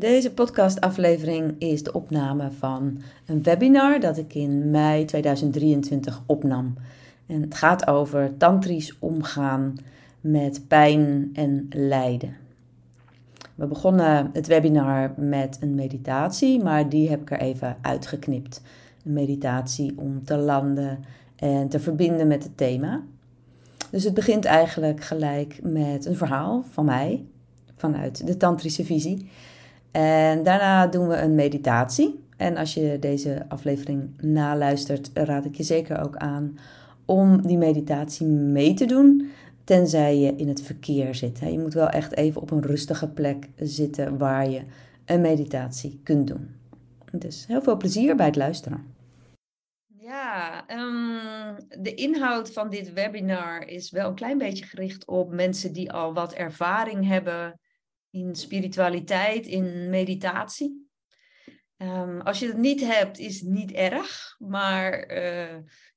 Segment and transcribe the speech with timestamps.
[0.00, 6.74] Deze podcastaflevering is de opname van een webinar dat ik in mei 2023 opnam.
[7.26, 9.74] En het gaat over tantrisch omgaan
[10.20, 12.36] met pijn en lijden.
[13.54, 18.62] We begonnen het webinar met een meditatie, maar die heb ik er even uitgeknipt.
[19.04, 21.04] Een meditatie om te landen
[21.36, 23.02] en te verbinden met het thema.
[23.90, 27.24] Dus het begint eigenlijk gelijk met een verhaal van mij,
[27.76, 29.28] vanuit de tantrische visie.
[29.90, 32.24] En daarna doen we een meditatie.
[32.36, 36.58] En als je deze aflevering naluistert, raad ik je zeker ook aan
[37.04, 39.30] om die meditatie mee te doen,
[39.64, 41.38] tenzij je in het verkeer zit.
[41.38, 44.62] Je moet wel echt even op een rustige plek zitten waar je
[45.04, 46.54] een meditatie kunt doen.
[47.12, 48.94] Dus heel veel plezier bij het luisteren.
[49.86, 55.72] Ja, um, de inhoud van dit webinar is wel een klein beetje gericht op mensen
[55.72, 57.60] die al wat ervaring hebben
[58.10, 60.88] in spiritualiteit, in meditatie.
[61.76, 65.56] Um, als je het niet hebt, is het niet erg, maar uh,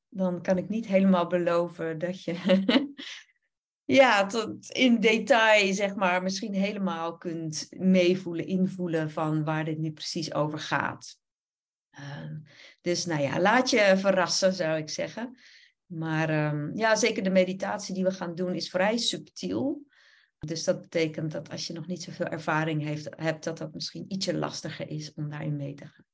[0.10, 2.36] dan kan ik niet helemaal beloven dat je
[4.00, 9.92] ja, tot in detail, zeg maar, misschien helemaal kunt meevoelen, invoelen van waar dit nu
[9.92, 11.18] precies over gaat.
[12.00, 12.32] Uh,
[12.82, 15.38] dus nou ja, laat je verrassen, zou ik zeggen.
[15.86, 19.86] Maar um, ja, zeker de meditatie die we gaan doen is vrij subtiel.
[20.46, 24.06] Dus dat betekent dat als je nog niet zoveel ervaring heeft, hebt, dat dat misschien
[24.08, 26.06] ietsje lastiger is om daarin mee te gaan.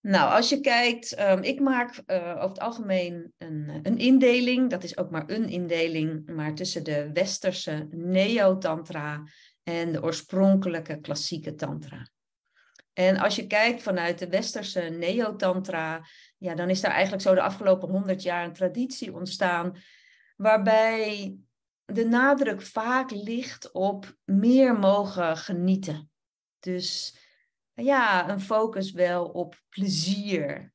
[0.00, 4.84] Nou, als je kijkt, um, ik maak uh, over het algemeen een, een, indeling, dat
[4.84, 9.22] is ook maar een indeling, maar tussen de westerse neo-tantra
[9.62, 12.08] en de oorspronkelijke klassieke tantra.
[12.92, 16.06] En als je kijkt vanuit de westerse neo-tantra,
[16.38, 19.76] ja, dan is daar eigenlijk zo de afgelopen honderd jaar een traditie ontstaan
[20.36, 21.36] waarbij
[21.92, 26.10] de nadruk vaak ligt op meer mogen genieten.
[26.58, 27.18] Dus
[27.74, 30.72] ja, een focus wel op plezier.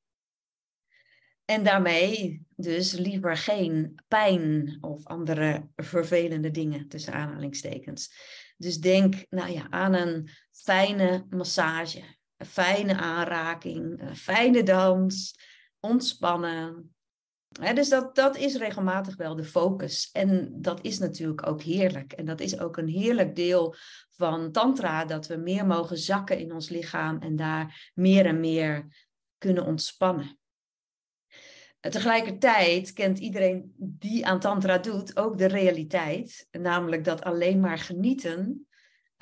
[1.45, 8.13] En daarmee dus liever geen pijn of andere vervelende dingen tussen aanhalingstekens.
[8.57, 12.03] Dus denk nou ja, aan een fijne massage,
[12.37, 15.39] een fijne aanraking, een fijne dans,
[15.79, 16.92] ontspannen,
[17.53, 20.09] dus dat, dat is regelmatig wel de focus.
[20.11, 22.13] En dat is natuurlijk ook heerlijk.
[22.13, 23.75] En dat is ook een heerlijk deel
[24.09, 28.87] van Tantra, dat we meer mogen zakken in ons lichaam en daar meer en meer
[29.37, 30.37] kunnen ontspannen.
[31.79, 38.67] Tegelijkertijd kent iedereen die aan Tantra doet ook de realiteit, namelijk dat alleen maar genieten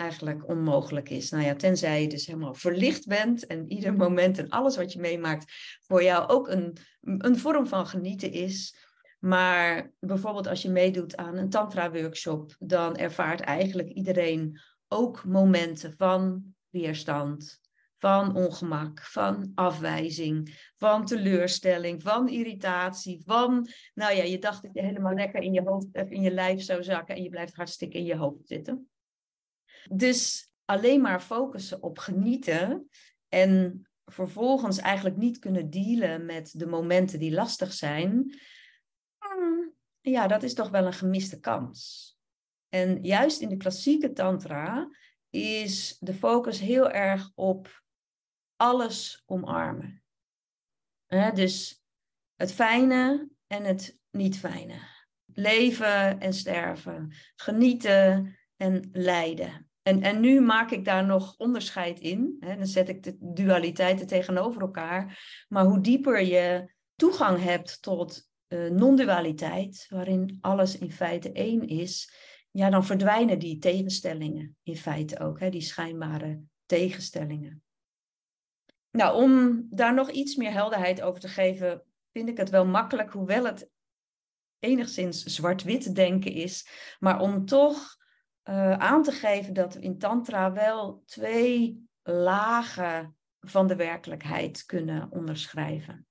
[0.02, 1.30] eigenlijk onmogelijk is.
[1.30, 5.00] Nou ja, tenzij je dus helemaal verlicht bent en ieder moment en alles wat je
[5.00, 8.76] meemaakt voor jou ook een, een vorm van genieten is.
[9.20, 16.44] Maar bijvoorbeeld als je meedoet aan een tantra-workshop, dan ervaart eigenlijk iedereen ook momenten van
[16.70, 17.62] weerstand,
[17.98, 24.82] van ongemak, van afwijzing, van teleurstelling, van irritatie, van, nou ja, je dacht dat je
[24.82, 28.06] helemaal lekker in je hoofd, in je lijf zou zakken en je blijft hartstikke in
[28.06, 28.90] je hoofd zitten.
[29.90, 32.90] Dus alleen maar focussen op genieten
[33.30, 38.40] en vervolgens eigenlijk niet kunnen dealen met de momenten die lastig zijn,
[39.18, 42.10] hmm, ja, dat is toch wel een gemiste kans.
[42.70, 44.90] En juist in de klassieke tantra
[45.30, 47.84] is de focus heel erg op
[48.56, 50.04] alles omarmen.
[51.34, 51.84] dus
[52.36, 54.80] het fijne en het niet fijne.
[55.26, 57.14] Leven en sterven.
[57.36, 59.71] Genieten en lijden.
[59.82, 62.38] En, en nu maak ik daar nog onderscheid in.
[62.40, 62.56] Hè?
[62.56, 65.20] Dan zet ik de dualiteiten tegenover elkaar.
[65.50, 72.14] Maar hoe dieper je toegang hebt tot uh, non-dualiteit, waarin alles in feite één is,
[72.52, 75.50] ja, dan verdwijnen die tegenstellingen in feite ook, hè?
[75.50, 77.64] die schijnbare tegenstellingen.
[78.92, 83.12] Nou, om daar nog iets meer helderheid over te geven, vind ik het wel makkelijk,
[83.12, 83.70] hoewel het
[84.60, 86.68] enigszins zwart-wit denken is,
[87.00, 88.00] maar om toch
[88.44, 95.12] uh, aan te geven dat we in Tantra wel twee lagen van de werkelijkheid kunnen
[95.12, 96.06] onderschrijven.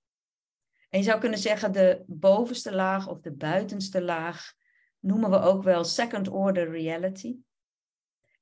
[0.89, 4.53] En je zou kunnen zeggen, de bovenste laag of de buitenste laag
[4.99, 7.37] noemen we ook wel second order reality.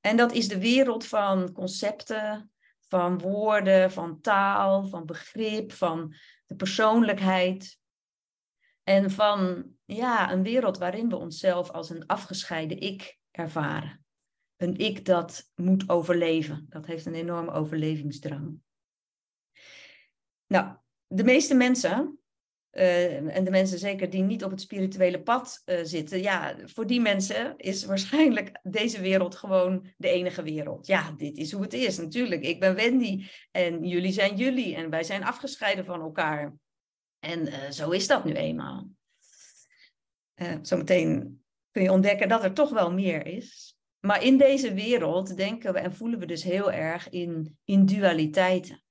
[0.01, 2.51] En dat is de wereld van concepten,
[2.87, 6.15] van woorden, van taal, van begrip, van
[6.45, 7.79] de persoonlijkheid.
[8.83, 14.05] En van ja, een wereld waarin we onszelf als een afgescheiden ik ervaren.
[14.55, 16.65] Een ik dat moet overleven.
[16.69, 18.57] Dat heeft een enorme overlevingsdrang.
[20.47, 20.75] Nou,
[21.07, 22.19] de meeste mensen
[22.69, 26.87] eh, en de mensen zeker die niet op het spirituele pad uh, zitten, ja, voor
[26.87, 30.87] die mensen is waarschijnlijk deze wereld gewoon de enige wereld.
[30.87, 32.43] Ja, dit is hoe het is natuurlijk.
[32.43, 36.55] Ik ben Wendy en jullie zijn jullie en wij zijn afgescheiden van elkaar.
[37.19, 38.89] En uh, zo is dat nu eenmaal.
[40.61, 41.38] zometeen
[41.71, 43.77] kun je ontdekken dat er toch wel meer is.
[43.99, 48.83] Maar in deze wereld denken we en voelen we dus heel erg in, in dualiteiten.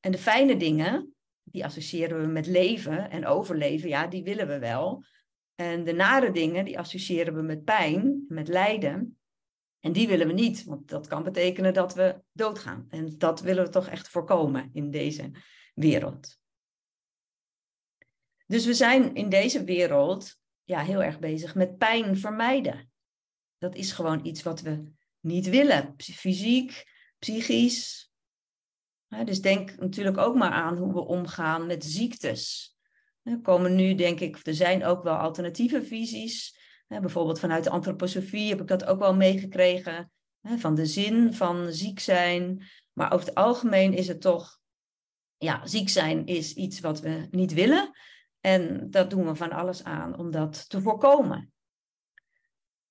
[0.00, 4.58] En de fijne dingen, die associëren we met leven en overleven, ja, die willen we
[4.58, 5.04] wel.
[5.54, 9.18] En de nare dingen, die associëren we met pijn, met lijden.
[9.80, 12.86] En die willen we niet, want dat kan betekenen dat we doodgaan.
[12.88, 15.30] En dat willen we toch echt voorkomen in deze
[15.74, 16.38] wereld.
[18.46, 22.90] Dus we zijn in deze wereld ja, heel erg bezig met pijn vermijden.
[23.58, 25.94] Dat is gewoon iets wat we niet willen.
[25.96, 26.84] Fysiek,
[27.18, 28.10] psychisch,
[29.24, 32.74] dus denk natuurlijk ook maar aan hoe we omgaan met ziektes.
[33.22, 36.58] Er komen nu, denk ik, er zijn ook wel alternatieve visies.
[36.88, 40.10] Bijvoorbeeld vanuit de antroposofie heb ik dat ook wel meegekregen.
[40.42, 42.64] Van de zin van ziek zijn.
[42.92, 44.58] Maar over het algemeen is het toch,
[45.36, 47.90] ja, ziek zijn is iets wat we niet willen.
[48.46, 51.52] En dat doen we van alles aan om dat te voorkomen.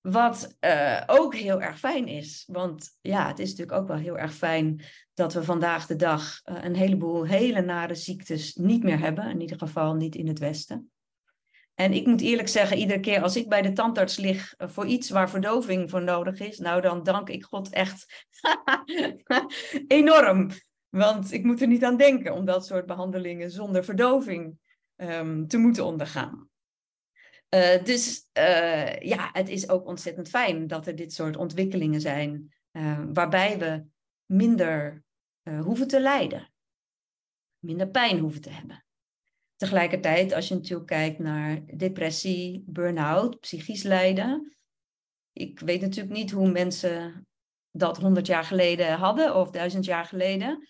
[0.01, 2.43] Wat uh, ook heel erg fijn is.
[2.51, 4.81] Want ja, het is natuurlijk ook wel heel erg fijn
[5.13, 9.29] dat we vandaag de dag uh, een heleboel hele nare ziektes niet meer hebben.
[9.29, 10.91] In ieder geval niet in het Westen.
[11.73, 14.85] En ik moet eerlijk zeggen, iedere keer als ik bij de tandarts lig uh, voor
[14.85, 18.25] iets waar verdoving voor nodig is, nou dan dank ik God echt
[19.87, 20.49] enorm.
[20.89, 24.63] Want ik moet er niet aan denken om dat soort behandelingen zonder verdoving
[24.95, 26.49] um, te moeten ondergaan.
[27.49, 32.53] Uh, dus uh, ja, het is ook ontzettend fijn dat er dit soort ontwikkelingen zijn,
[32.71, 33.85] uh, waarbij we
[34.25, 35.03] minder
[35.61, 36.53] hoeven te lijden,
[37.59, 38.85] minder pijn hoeven te hebben.
[39.55, 44.57] Tegelijkertijd, als je natuurlijk kijkt naar depressie, burn-out, psychisch lijden.
[45.31, 47.27] Ik weet natuurlijk niet hoe mensen
[47.71, 50.67] dat honderd jaar geleden hadden of duizend jaar geleden.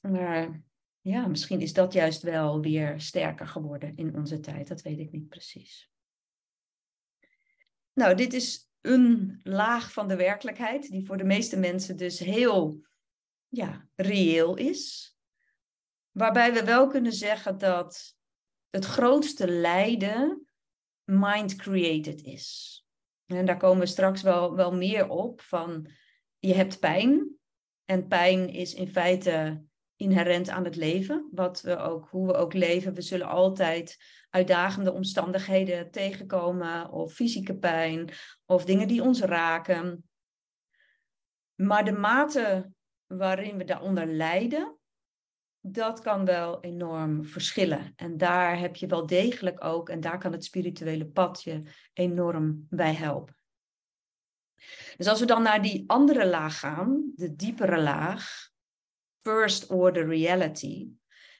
[0.00, 0.62] Maar
[1.06, 4.68] ja, misschien is dat juist wel weer sterker geworden in onze tijd.
[4.68, 5.90] Dat weet ik niet precies.
[7.92, 12.80] Nou, dit is een laag van de werkelijkheid, die voor de meeste mensen dus heel
[13.48, 15.14] ja, reëel is.
[16.10, 18.16] Waarbij we wel kunnen zeggen dat
[18.70, 20.48] het grootste lijden
[21.04, 22.74] mind-created is.
[23.26, 25.90] En daar komen we straks wel, wel meer op van
[26.38, 27.38] je hebt pijn.
[27.84, 29.64] En pijn is in feite
[29.96, 31.28] inherent aan het leven.
[31.32, 32.94] Wat we ook, hoe we ook leven.
[32.94, 33.96] We zullen altijd
[34.30, 36.90] uitdagende omstandigheden tegenkomen.
[36.90, 38.08] Of fysieke pijn.
[38.44, 40.08] Of dingen die ons raken.
[41.54, 42.70] Maar de mate
[43.06, 44.78] waarin we daaronder lijden.
[45.60, 47.92] Dat kan wel enorm verschillen.
[47.96, 52.66] En daar heb je wel degelijk ook, en daar kan het spirituele pad je enorm
[52.70, 53.36] bij helpen.
[54.96, 58.50] Dus als we dan naar die andere laag gaan, de diepere laag,
[59.26, 60.88] first order reality.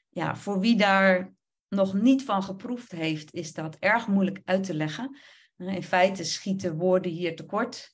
[0.08, 1.34] Ja, voor wie daar
[1.68, 5.18] nog niet van geproefd heeft, is dat erg moeilijk uit te leggen.
[5.56, 7.92] In feite schieten woorden hier tekort.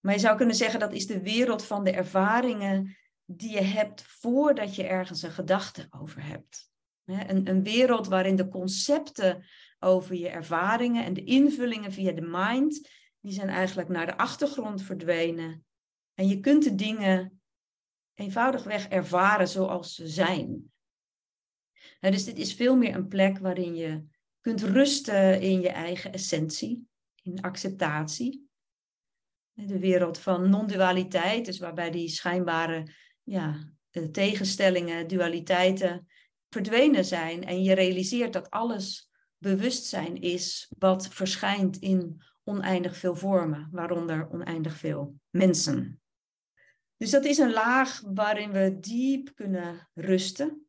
[0.00, 4.02] Maar je zou kunnen zeggen dat is de wereld van de ervaringen die je hebt
[4.02, 6.70] voordat je ergens een gedachte over hebt.
[7.04, 9.44] Een, een wereld waarin de concepten
[9.78, 12.88] over je ervaringen en de invullingen via de mind,
[13.20, 15.64] die zijn eigenlijk naar de achtergrond verdwenen.
[16.14, 17.39] En je kunt de dingen
[18.20, 20.72] eenvoudigweg ervaren zoals ze zijn.
[22.00, 24.04] dus dit is veel meer een plek waarin je
[24.40, 26.86] kunt rusten in je eigen essentie,
[27.22, 28.48] in acceptatie.
[29.52, 33.72] De wereld van non-dualiteit, dus waarbij die schijnbare ja,
[34.12, 36.06] tegenstellingen, dualiteiten
[36.48, 43.68] verdwenen zijn en je realiseert dat alles bewustzijn is wat verschijnt in oneindig veel vormen,
[43.70, 46.00] waaronder oneindig veel mensen.
[47.00, 50.66] Dus dat is een laag waarin we diep kunnen rusten.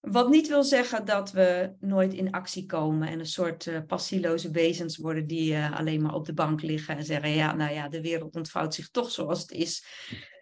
[0.00, 4.50] Wat niet wil zeggen dat we nooit in actie komen en een soort uh, passieloze
[4.50, 7.88] wezens worden die uh, alleen maar op de bank liggen en zeggen, ja, nou ja,
[7.88, 9.86] de wereld ontvouwt zich toch zoals het is.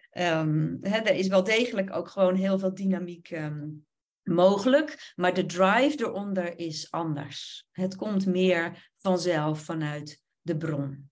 [0.09, 3.85] Hè, er is wel degelijk ook gewoon heel veel dynamiek um,
[4.23, 7.67] mogelijk, maar de drive eronder is anders.
[7.71, 11.11] Het komt meer vanzelf vanuit de bron.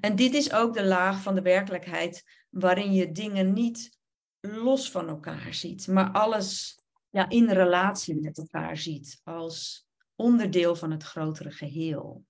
[0.00, 3.98] En dit is ook de laag van de werkelijkheid waarin je dingen niet
[4.40, 6.80] los van elkaar ziet, maar alles
[7.10, 12.24] ja, in relatie met elkaar ziet als onderdeel van het grotere geheel.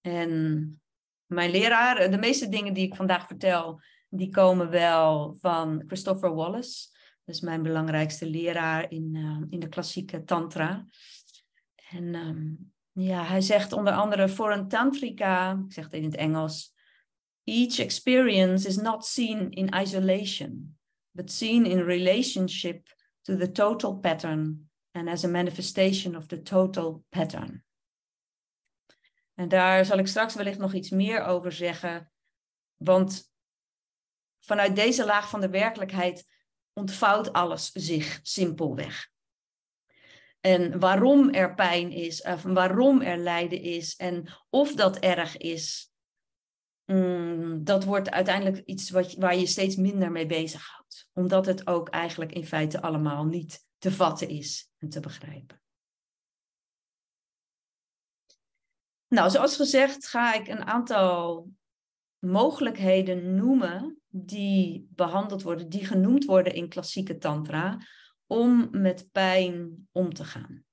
[0.00, 0.80] En
[1.26, 6.88] mijn leraar, de meeste dingen die ik vandaag vertel, die komen wel van Christopher Wallace.
[7.24, 10.86] Dat is mijn belangrijkste leraar in, uh, in de klassieke tantra.
[11.90, 16.14] En um, ja, hij zegt onder andere voor een tantrika, ik zeg het in het
[16.14, 16.74] Engels,
[17.44, 20.78] each experience is not seen in isolation,
[21.10, 27.04] but seen in relationship to the total pattern and as a manifestation of the total
[27.08, 27.64] pattern.
[29.34, 32.12] En daar zal ik straks wellicht nog iets meer over zeggen,
[32.76, 33.32] want
[34.38, 36.26] vanuit deze laag van de werkelijkheid
[36.72, 39.10] ontvouwt alles zich simpelweg.
[40.40, 45.92] En waarom er pijn is, of waarom er lijden is en of dat erg is,
[46.84, 51.08] mm, dat wordt uiteindelijk iets wat, waar je steeds minder mee bezighoudt.
[51.12, 55.60] Omdat het ook eigenlijk in feite allemaal niet te vatten is en te begrijpen.
[59.08, 61.50] Nou, zoals gezegd ga ik een aantal
[62.18, 67.78] mogelijkheden noemen die behandeld worden, die genoemd worden in klassieke tantra,
[68.28, 70.64] om met pijn om te gaan.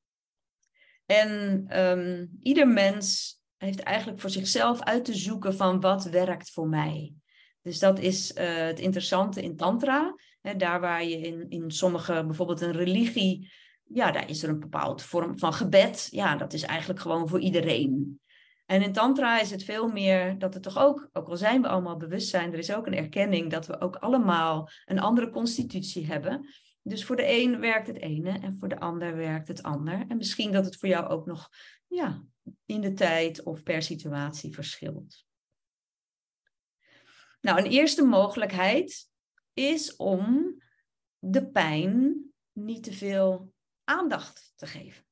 [1.06, 6.68] En um, ieder mens heeft eigenlijk voor zichzelf uit te zoeken van wat werkt voor
[6.68, 7.14] mij.
[7.62, 10.16] Dus dat is uh, het interessante in tantra.
[10.42, 13.52] Hè, daar waar je in, in sommige, bijvoorbeeld een religie,
[13.84, 16.08] ja, daar is er een bepaald vorm van gebed.
[16.12, 18.20] Ja, dat is eigenlijk gewoon voor iedereen.
[18.66, 21.68] En in Tantra is het veel meer dat het toch ook, ook al zijn we
[21.68, 26.48] allemaal bewustzijn, er is ook een erkenning dat we ook allemaal een andere constitutie hebben.
[26.88, 30.06] Dus voor de een werkt het ene en voor de ander werkt het ander.
[30.08, 31.50] En misschien dat het voor jou ook nog
[31.88, 32.26] ja,
[32.66, 35.26] in de tijd of per situatie verschilt.
[37.42, 39.10] Nou, een eerste mogelijkheid
[39.54, 40.56] is om
[41.20, 45.06] de pijn niet te veel aandacht te geven.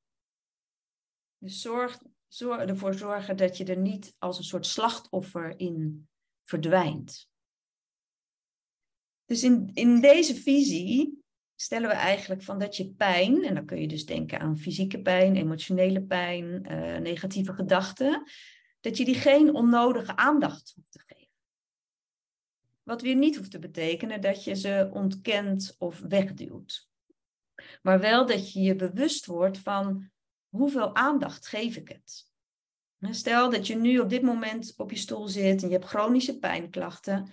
[1.38, 2.02] Dus zorg,
[2.40, 6.08] ervoor zorgen dat je er niet als een soort slachtoffer in
[6.44, 7.30] verdwijnt.
[9.26, 11.23] Dus in, in deze visie
[11.56, 15.02] stellen we eigenlijk van dat je pijn, en dan kun je dus denken aan fysieke
[15.02, 18.24] pijn, emotionele pijn, uh, negatieve gedachten,
[18.80, 21.32] dat je die geen onnodige aandacht hoeft te geven.
[22.84, 26.90] Wat weer niet hoeft te betekenen dat je ze ontkent of wegduwt.
[27.82, 30.12] Maar wel dat je je bewust wordt van
[30.50, 32.32] hoeveel aandacht geef ik het.
[33.16, 36.40] Stel dat je nu op dit moment op je stoel zit en je hebt chronische
[36.40, 37.32] pijnklachten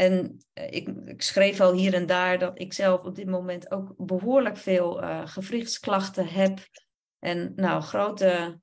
[0.00, 3.70] en eh, ik, ik, schreef al hier en daar dat ik zelf op dit moment
[3.70, 6.58] ook behoorlijk veel uh, gewrichtsklachten heb.
[7.18, 8.60] En nou, grote,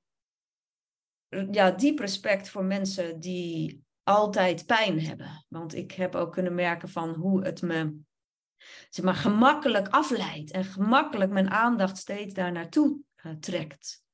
[1.50, 5.44] ja, diep respect voor mensen die altijd pijn hebben.
[5.48, 7.98] Want ik heb ook kunnen merken van hoe het me
[8.90, 14.04] zeg maar, gemakkelijk afleidt en gemakkelijk mijn aandacht steeds daar naartoe uh, trekt.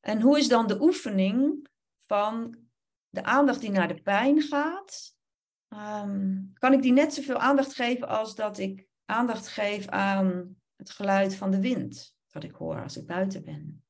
[0.00, 1.68] En hoe is dan de oefening
[2.06, 2.58] van
[3.08, 5.20] de aandacht die naar de pijn gaat,
[5.72, 10.90] um, kan ik die net zoveel aandacht geven als dat ik aandacht geef aan het
[10.90, 13.84] geluid van de wind, wat ik hoor als ik buiten ben.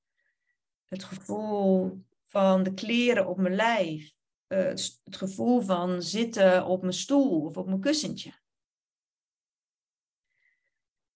[0.84, 4.12] Het gevoel van de kleren op mijn lijf,
[4.48, 8.32] uh, het, gevoel van zitten op mijn stoel of op mijn kussentje.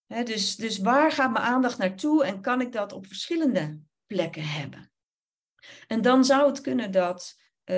[0.07, 4.91] dus, dus waar gaat mijn aandacht naartoe en kan ik dat op verschillende plekken hebben?
[5.87, 7.75] En dan zou het kunnen dat uh,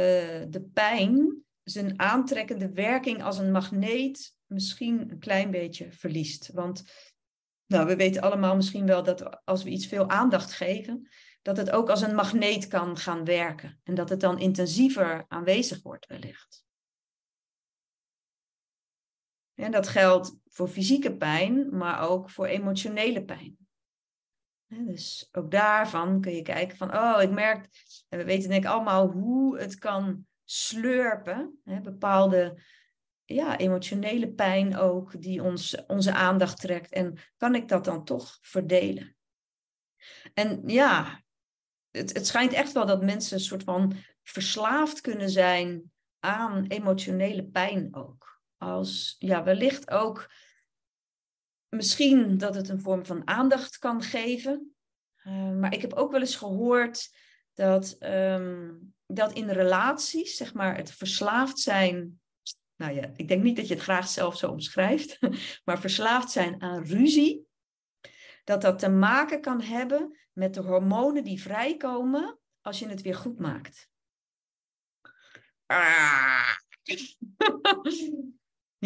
[0.49, 6.51] de pijn zijn aantrekkende werking als een magneet misschien een klein beetje verliest.
[6.51, 6.83] Want
[7.65, 11.09] nou, we weten allemaal misschien wel dat als we iets veel aandacht geven,
[11.41, 13.79] dat het ook als een magneet kan gaan werken.
[13.83, 16.63] En dat het dan intensiever aanwezig wordt wellicht.
[19.53, 23.57] En dat geldt voor fysieke pijn, maar ook voor emotionele pijn.
[24.67, 27.69] Dus ook daarvan kun je kijken van, oh, ik merk,
[28.09, 32.61] en we weten denk ik allemaal hoe het kan slurpen, hè, bepaalde
[33.25, 36.91] ja, emotionele pijn ook, die ons, onze aandacht trekt.
[36.91, 39.15] En kan ik dat dan toch verdelen?
[40.33, 41.23] En ja,
[41.91, 47.45] het, het schijnt echt wel dat mensen een soort van verslaafd kunnen zijn aan emotionele
[47.45, 48.41] pijn ook.
[48.57, 50.31] Als ja, wellicht ook
[51.67, 54.75] misschien dat het een vorm van aandacht kan geven.
[55.23, 57.17] Uh, maar ik heb ook wel eens gehoord
[57.53, 62.21] dat um, dat in relaties, zeg maar, het verslaafd zijn.
[62.75, 65.19] Nou ja, ik denk niet dat je het graag zelf zo omschrijft,
[65.65, 67.47] maar verslaafd zijn aan ruzie.
[68.43, 73.15] Dat dat te maken kan hebben met de hormonen die vrijkomen als je het weer
[73.15, 73.89] goed maakt.
[75.65, 76.55] Ah.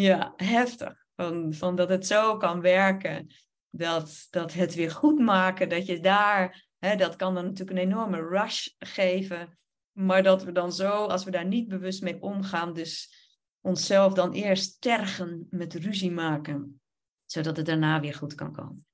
[0.08, 1.02] ja, heftig.
[1.16, 3.34] Van, van dat het zo kan werken.
[3.70, 7.84] Dat, dat het weer goed maken, dat je daar, hè, dat kan dan natuurlijk een
[7.84, 9.58] enorme rush geven.
[9.94, 13.22] Maar dat we dan zo, als we daar niet bewust mee omgaan, dus
[13.60, 16.78] onszelf dan eerst tergen met ruzie maken.
[17.24, 18.86] zodat het daarna weer goed kan komen.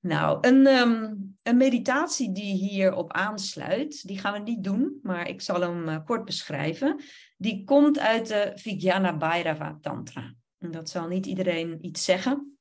[0.00, 5.40] Nou, een, ehm, een meditatie die hierop aansluit, die gaan we niet doen, maar ik
[5.40, 7.02] zal hem uh, kort beschrijven.
[7.36, 10.34] Die komt uit de Vijnana Bhairava Tantra.
[10.58, 12.58] En dat zal niet iedereen iets zeggen.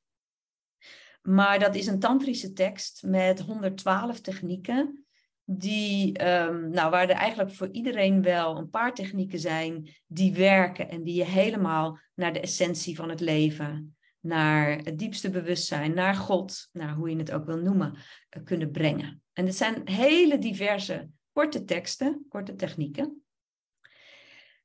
[1.21, 5.05] Maar dat is een tantrische tekst met 112 technieken,
[5.51, 10.89] die, um, nou, waar er eigenlijk voor iedereen wel een paar technieken zijn die werken
[10.89, 16.15] en die je helemaal naar de essentie van het leven naar het diepste bewustzijn, naar
[16.15, 17.95] God, naar hoe je het ook wil noemen,
[18.29, 19.23] eh, kunnen brengen.
[19.33, 23.23] En het zijn hele diverse korte teksten, korte technieken.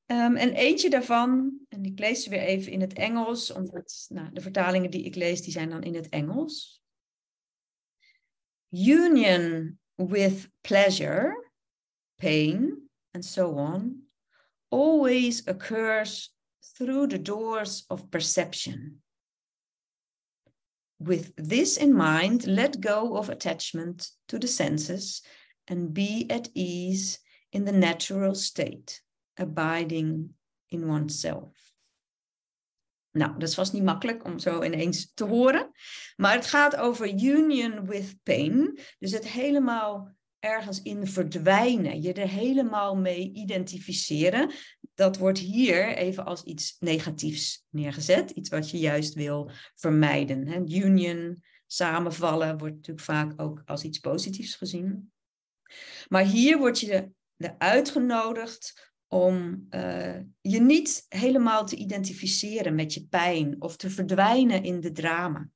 [0.06, 4.32] Um, en eentje daarvan, en ik lees ze weer even in het Engels, omdat nou,
[4.32, 6.82] de vertalingen die ik lees, die zijn dan in het Engels.
[8.68, 11.34] Union with pleasure,
[12.18, 14.00] pain, and so on,
[14.70, 16.30] always occurs
[16.76, 18.98] through the doors of perception.
[20.98, 25.22] With this in mind, let go of attachment to the senses
[25.68, 27.18] and be at ease
[27.52, 29.00] in the natural state,
[29.38, 30.30] abiding
[30.70, 31.52] in oneself.
[33.16, 35.70] Nou, dat is vast niet makkelijk om zo ineens te horen.
[36.16, 38.78] Maar het gaat over union with pain.
[38.98, 44.50] Dus het helemaal ergens in verdwijnen, je er helemaal mee identificeren.
[44.94, 50.72] Dat wordt hier even als iets negatiefs neergezet, iets wat je juist wil vermijden.
[50.72, 55.12] Union, samenvallen, wordt natuurlijk vaak ook als iets positiefs gezien.
[56.08, 63.06] Maar hier word je er uitgenodigd om uh, je niet helemaal te identificeren met je
[63.06, 65.48] pijn of te verdwijnen in de drama.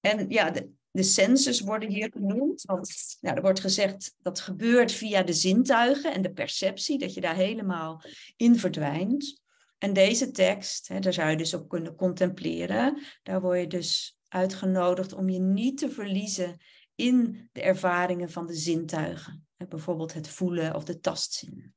[0.00, 4.92] En ja, de, de senses worden hier genoemd, want nou, er wordt gezegd dat gebeurt
[4.92, 8.02] via de zintuigen en de perceptie, dat je daar helemaal
[8.36, 9.42] in verdwijnt.
[9.78, 14.18] En deze tekst, hè, daar zou je dus op kunnen contempleren, daar word je dus
[14.28, 16.56] uitgenodigd om je niet te verliezen
[16.94, 19.46] in de ervaringen van de zintuigen.
[19.68, 21.74] Bijvoorbeeld het voelen of de tastzin.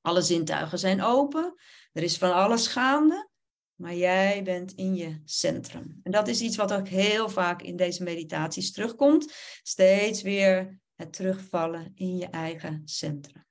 [0.00, 1.54] Alle zintuigen zijn open,
[1.92, 3.30] er is van alles gaande,
[3.74, 6.00] maar jij bent in je centrum.
[6.02, 9.32] En dat is iets wat ook heel vaak in deze meditaties terugkomt.
[9.62, 13.44] Steeds weer het terugvallen in je eigen centrum.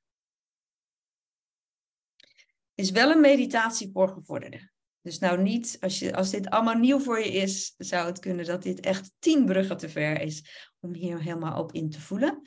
[2.76, 4.72] Is wel een meditatie voor gevorderden.
[5.02, 8.46] Dus nou niet, als, je, als dit allemaal nieuw voor je is, zou het kunnen
[8.46, 12.42] dat dit echt tien bruggen te ver is om hier helemaal op in te voelen.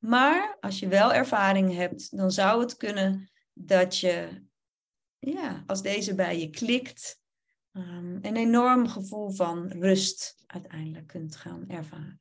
[0.00, 4.44] Maar als je wel ervaring hebt, dan zou het kunnen dat je,
[5.18, 7.20] ja, als deze bij je klikt,
[7.72, 12.20] um, een enorm gevoel van rust uiteindelijk kunt gaan ervaren.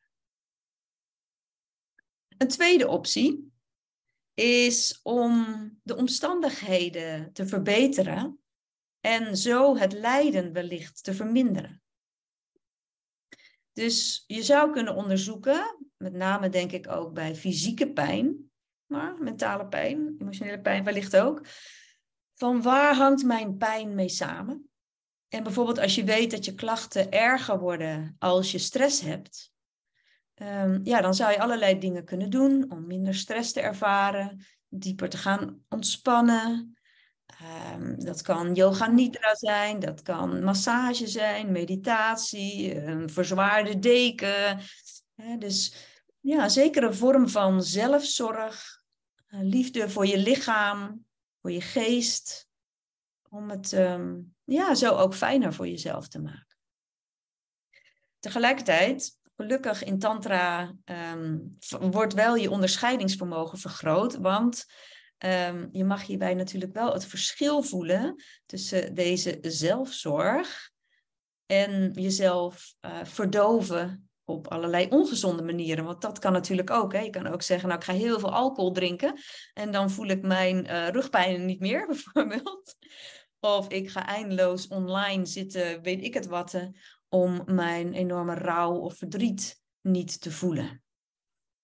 [2.38, 3.52] Een tweede optie
[4.34, 8.40] is om de omstandigheden te verbeteren
[9.00, 11.82] en zo het lijden wellicht te verminderen.
[13.80, 18.52] Dus je zou kunnen onderzoeken, met name denk ik ook bij fysieke pijn,
[18.86, 21.42] maar mentale pijn, emotionele pijn wellicht ook,
[22.36, 24.70] van waar hangt mijn pijn mee samen?
[25.28, 29.54] En bijvoorbeeld als je weet dat je klachten erger worden als je stress hebt,
[30.36, 35.10] um, ja, dan zou je allerlei dingen kunnen doen om minder stress te ervaren, dieper
[35.10, 36.79] te gaan ontspannen.
[37.76, 44.60] Um, dat kan yoga nidra zijn, dat kan massage zijn, meditatie, een verzwaarde deken.
[45.40, 45.74] dus
[46.20, 48.82] ja, zeker een vorm van zelfzorg,
[49.28, 51.06] eh, liefde voor je lichaam,
[51.42, 52.48] voor je geest,
[53.30, 56.58] om het um, ja, zo ook fijner voor jezelf te maken.
[58.20, 64.66] Tegelijkertijd, gelukkig in Tantra um, wordt wel je onderscheidingsvermogen vergroot, want
[65.26, 70.72] um, je mag hierbij natuurlijk wel het verschil voelen tussen deze zelfzorg
[71.46, 75.86] en jezelf uh, verdoven op allerlei ongezonde manieren.
[75.86, 76.94] Want dat kan natuurlijk ook.
[76.94, 77.00] Hè.
[77.00, 79.20] Je kan ook zeggen, nou ik ga heel veel alcohol drinken
[79.54, 82.76] en dan voel ik mijn uh, rugpijn niet meer bijvoorbeeld.
[83.40, 86.70] Of ik ga eindeloos online zitten, weet ik het wat,
[87.10, 90.84] om mijn enorme rouw of verdriet niet te voelen.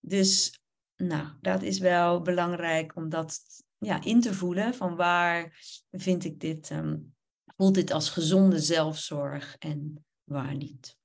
[0.00, 0.60] Dus
[0.96, 3.40] nou, dat is wel belangrijk om dat
[3.78, 4.74] ja, in te voelen.
[4.74, 5.58] Van waar
[5.90, 7.14] vind ik dit, um,
[7.56, 10.96] voelt dit als gezonde zelfzorg en waar niet.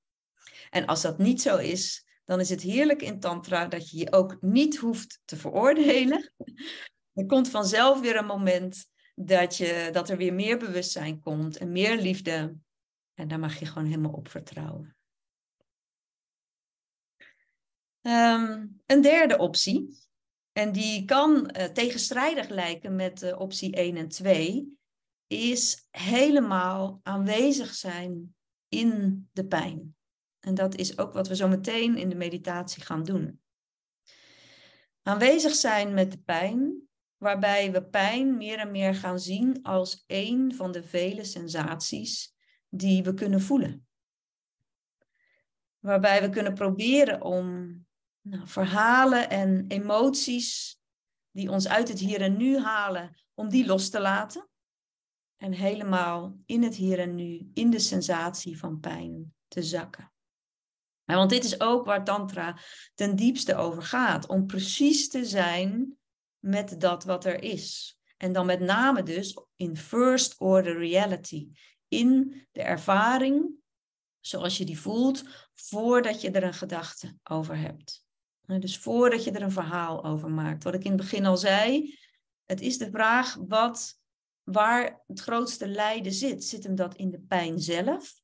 [0.70, 4.12] En als dat niet zo is, dan is het heerlijk in Tantra dat je je
[4.12, 6.32] ook niet hoeft te veroordelen.
[7.14, 11.72] Er komt vanzelf weer een moment dat, je, dat er weer meer bewustzijn komt en
[11.72, 12.56] meer liefde.
[13.14, 14.96] En daar mag je gewoon helemaal op vertrouwen.
[18.02, 20.00] Ehm, een derde optie,
[20.52, 24.78] en die kan uh, tegenstrijdig lijken met uh, optie 1 en 2,
[25.28, 28.36] is helemaal aanwezig zijn
[28.68, 29.96] in de pijn.
[30.40, 33.42] En dat is ook wat we zo meteen in de meditatie gaan doen.
[35.02, 40.56] Aanwezig zijn met de pijn, waarbij we pijn meer en meer gaan zien als een
[40.56, 42.36] van de vele sensaties
[42.70, 43.88] die we kunnen voelen.
[45.80, 47.76] Waarbij we kunnen proberen om
[48.22, 50.80] nou, verhalen en emoties
[51.32, 54.50] die ons uit het hier en nu halen, om die los te laten.
[55.38, 60.12] En helemaal in het hier en nu, in de sensatie van pijn te zakken.
[61.06, 62.60] want dit is ook waar Tantra
[62.94, 64.28] ten diepste over gaat.
[64.28, 65.98] Om precies te zijn
[66.40, 67.98] met dat wat er is.
[68.18, 71.50] En dan met name dus in first order reality.
[71.88, 73.62] In de ervaring
[74.22, 78.06] zoals je die voelt, voordat je er een gedachte over hebt.
[78.46, 80.64] Dus voordat je er een verhaal over maakt.
[80.64, 81.98] Wat ik in het begin al zei,
[82.46, 84.00] het is de vraag wat,
[84.44, 86.44] waar het grootste lijden zit.
[86.44, 88.22] Zit hem dat in de pijn zelf?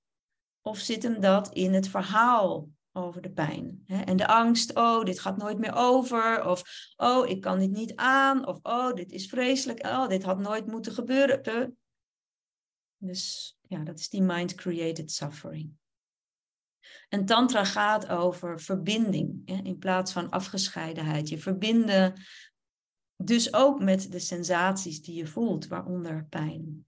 [0.61, 3.83] Of zit hem dat in het verhaal over de pijn?
[3.87, 6.45] En de angst, oh, dit gaat nooit meer over.
[6.45, 6.63] Of,
[6.95, 8.47] oh, ik kan dit niet aan.
[8.47, 9.85] Of, oh, dit is vreselijk.
[9.85, 11.77] Oh, dit had nooit moeten gebeuren.
[12.97, 15.77] Dus ja, dat is die mind-created suffering.
[17.09, 21.29] En tantra gaat over verbinding in plaats van afgescheidenheid.
[21.29, 22.13] Je verbinden
[23.17, 26.85] dus ook met de sensaties die je voelt, waaronder pijn.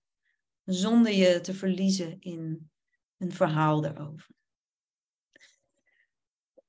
[0.64, 2.70] Zonder je te verliezen in
[3.18, 4.28] een verhaal erover.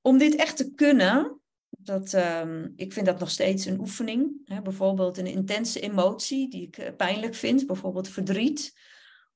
[0.01, 4.40] Om dit echt te kunnen, dat, um, ik vind dat nog steeds een oefening.
[4.45, 8.79] Hè, bijvoorbeeld een intense emotie die ik eh, pijnlijk vind, bijvoorbeeld verdriet.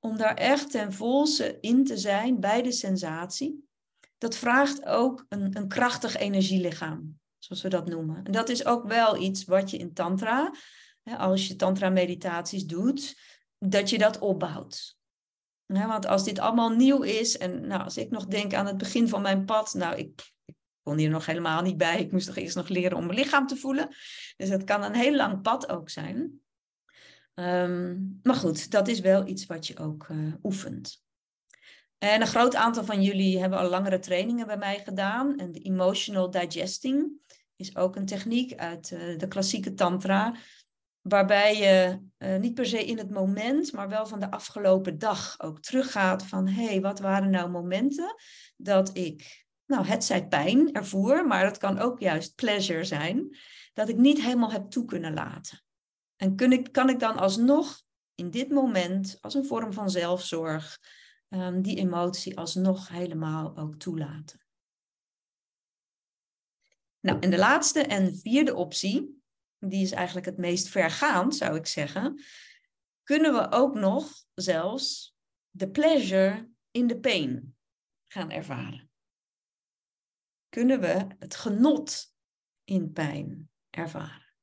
[0.01, 3.69] Om daar echt ten volste in te zijn bij de sensatie
[4.19, 8.25] dat vraagt ook een, een krachtig energielichaam, zoals we dat noemen.
[8.25, 10.55] En dat is ook wel iets wat je in tantra,
[11.03, 13.17] hè, als je tantra-meditaties doet,
[13.59, 14.97] dat je dat opbouwt.
[15.67, 19.09] want als dit allemaal nieuw is, en nou, als ik nog denk aan het begin
[19.09, 22.01] van mijn pad, nou, ik, ik kon hier nog helemaal niet bij.
[22.01, 23.89] Ik moest toch eerst nog leren om mijn lichaam te voelen.
[24.37, 26.41] Dus dat kan een heel lang pad ook zijn.
[27.35, 31.04] Ehm, maar goed, dat is wel iets wat je ook uh, oefent.
[32.05, 35.39] En een groot aantal van jullie hebben al langere trainingen bij mij gedaan.
[35.39, 37.13] En de emotional digesting
[37.57, 40.35] is ook een techniek uit uh, de klassieke tantra.
[41.01, 45.41] Waarbij je uh, niet per se in het moment, maar wel van de afgelopen dag
[45.41, 48.15] ook teruggaat van hé, hey, wat waren nou momenten
[48.57, 53.37] dat ik, nou het zij pijn ervoer, maar het kan ook juist pleasure zijn,
[53.73, 55.63] dat ik niet helemaal heb toe kunnen laten.
[56.17, 57.83] En kun ik, kan ik dan alsnog
[58.15, 60.79] in dit moment, als een vorm van zelfzorg,
[61.35, 64.43] um, die emotie alsnog helemaal ook toelaten.
[67.01, 69.23] Nou, en de laatste en vierde optie,
[69.59, 72.23] die is eigenlijk het meest vergaand, zou ik zeggen.
[73.03, 75.17] Kunnen we ook nog zelfs
[75.51, 77.57] de pleasure in de pain
[78.07, 78.91] gaan ervaren?
[80.49, 82.15] Kunnen we het genot
[82.65, 84.35] in pijn ervaren?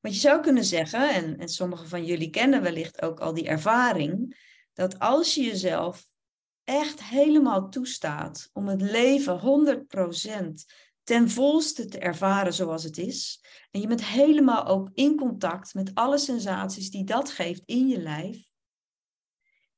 [0.00, 3.48] Want je zou kunnen zeggen, en, en sommigen van jullie kennen wellicht ook al die
[3.48, 4.44] ervaring,
[4.76, 6.08] dat als je jezelf
[6.64, 13.80] echt helemaal toestaat om het leven 100% ten volste te ervaren zoals het is, en
[13.80, 18.50] je bent helemaal ook in contact met alle sensaties die dat geeft in je lijf,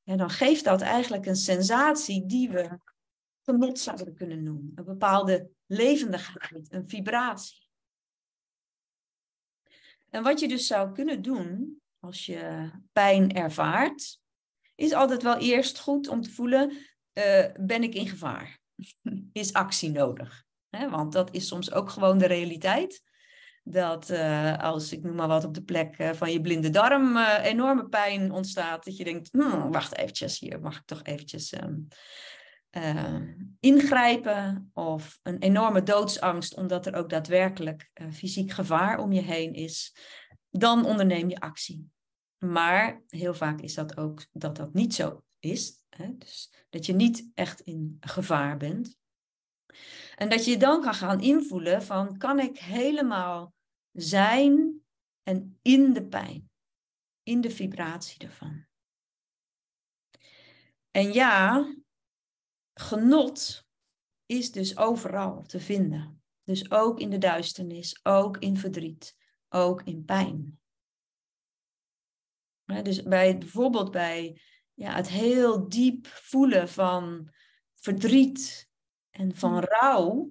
[0.03, 2.79] en dan geeft dat eigenlijk een sensatie die we
[3.41, 4.71] genot zouden kunnen noemen.
[4.75, 7.67] Een bepaalde levendigheid, een vibratie.
[10.09, 14.19] En wat je dus zou kunnen doen als je pijn ervaart,
[14.79, 16.71] is altijd wel eerst goed om te voelen,
[17.13, 18.59] uh, ben ik in gevaar?
[19.33, 20.47] is actie nodig?
[20.89, 23.01] want dat is soms ook gewoon de realiteit.
[23.63, 27.17] Dat uh, als, ik noem maar wat, op de plek uh, van je blinde darm
[27.43, 28.85] enorme pijn ontstaat.
[28.85, 31.87] Dat je denkt, hmm, wacht eventjes, hier mag ik toch eventjes um,
[33.59, 34.69] ingrijpen.
[34.73, 39.95] Of een enorme doodsangst, omdat er ook daadwerkelijk fysiek gevaar om je heen is.
[40.49, 41.89] Dan onderneem je actie.
[42.39, 45.83] Maar heel vaak is dat ook dat dat niet zo is.
[45.89, 46.17] Hè?
[46.17, 48.97] Dus dat je niet echt in gevaar bent.
[50.15, 53.53] En dat je dan kan gaan invoelen van kan ik helemaal
[53.91, 54.81] zijn
[55.23, 56.49] en in de pijn,
[57.23, 58.67] in de vibratie ervan.
[60.91, 61.73] En ja,
[62.73, 63.67] genot
[64.25, 66.23] is dus overal te vinden.
[66.43, 69.15] Dus ook in de duisternis, ook in verdriet,
[69.49, 70.58] ook in pijn
[72.83, 74.41] dus bij, bijvoorbeeld bij
[74.73, 77.29] ja, het heel diep voelen van
[77.75, 78.69] verdriet
[79.09, 79.59] en van mm.
[79.59, 80.29] rouw,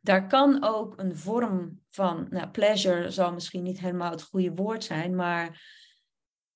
[0.00, 4.84] daar kan ook een vorm van, nou, pleasure zal misschien niet helemaal het goede woord
[4.84, 5.46] zijn, maar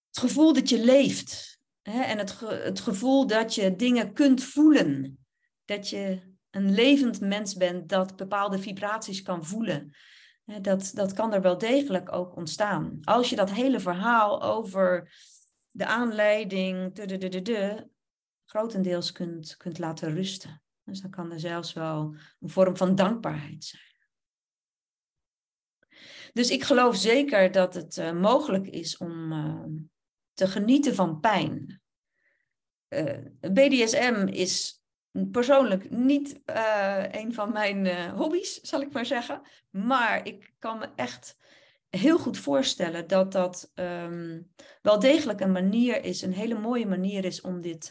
[0.08, 5.18] het gevoel dat je leeft, Hè, en het, het gevoel dat je dingen kunt voelen.
[5.64, 9.96] Dat je een levend mens bent dat bepaalde vibraties kan voelen.
[10.44, 12.98] Dat, dat kan er wel degelijk ook ontstaan.
[13.02, 15.12] Als je dat hele verhaal over
[15.70, 17.88] de aanleiding, de, de, de, de, de,
[18.44, 20.62] grotendeels kunt, kunt laten rusten.
[20.82, 23.82] Dus dan kan er zelfs wel een vorm van dankbaarheid zijn.
[26.32, 29.64] Dus ik geloof zeker dat het uh, mogelijk is om uh,
[30.32, 31.82] te genieten van pijn.
[32.88, 34.83] Eh, BDSM is
[35.30, 36.40] persoonlijk niet
[37.10, 39.42] een van mijn hobby's, zal ik maar zeggen.
[39.70, 41.36] Maar ik kan me echt
[41.88, 44.50] heel goed voorstellen dat dat um,
[44.82, 47.86] wel degelijk een manier is, een hele mooie manier is om dit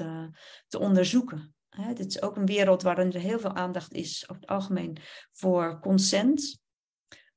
[0.67, 1.55] te onderzoeken.
[1.69, 4.97] Hè, dit is ook een wereld waarin er heel veel aandacht is over het algemeen
[5.31, 6.61] voor consent.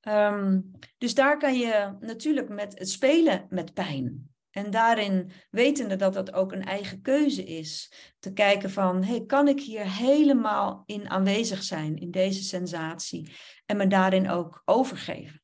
[0.09, 4.35] Um, dus daar kan je natuurlijk met het spelen met pijn.
[4.56, 7.92] En daarin wetende dat dat ook een eigen keuze is.
[8.18, 13.36] Te kijken van, hey, kan ik hier helemaal in aanwezig zijn, in deze sensatie.
[13.66, 15.42] En me daarin ook overgeven.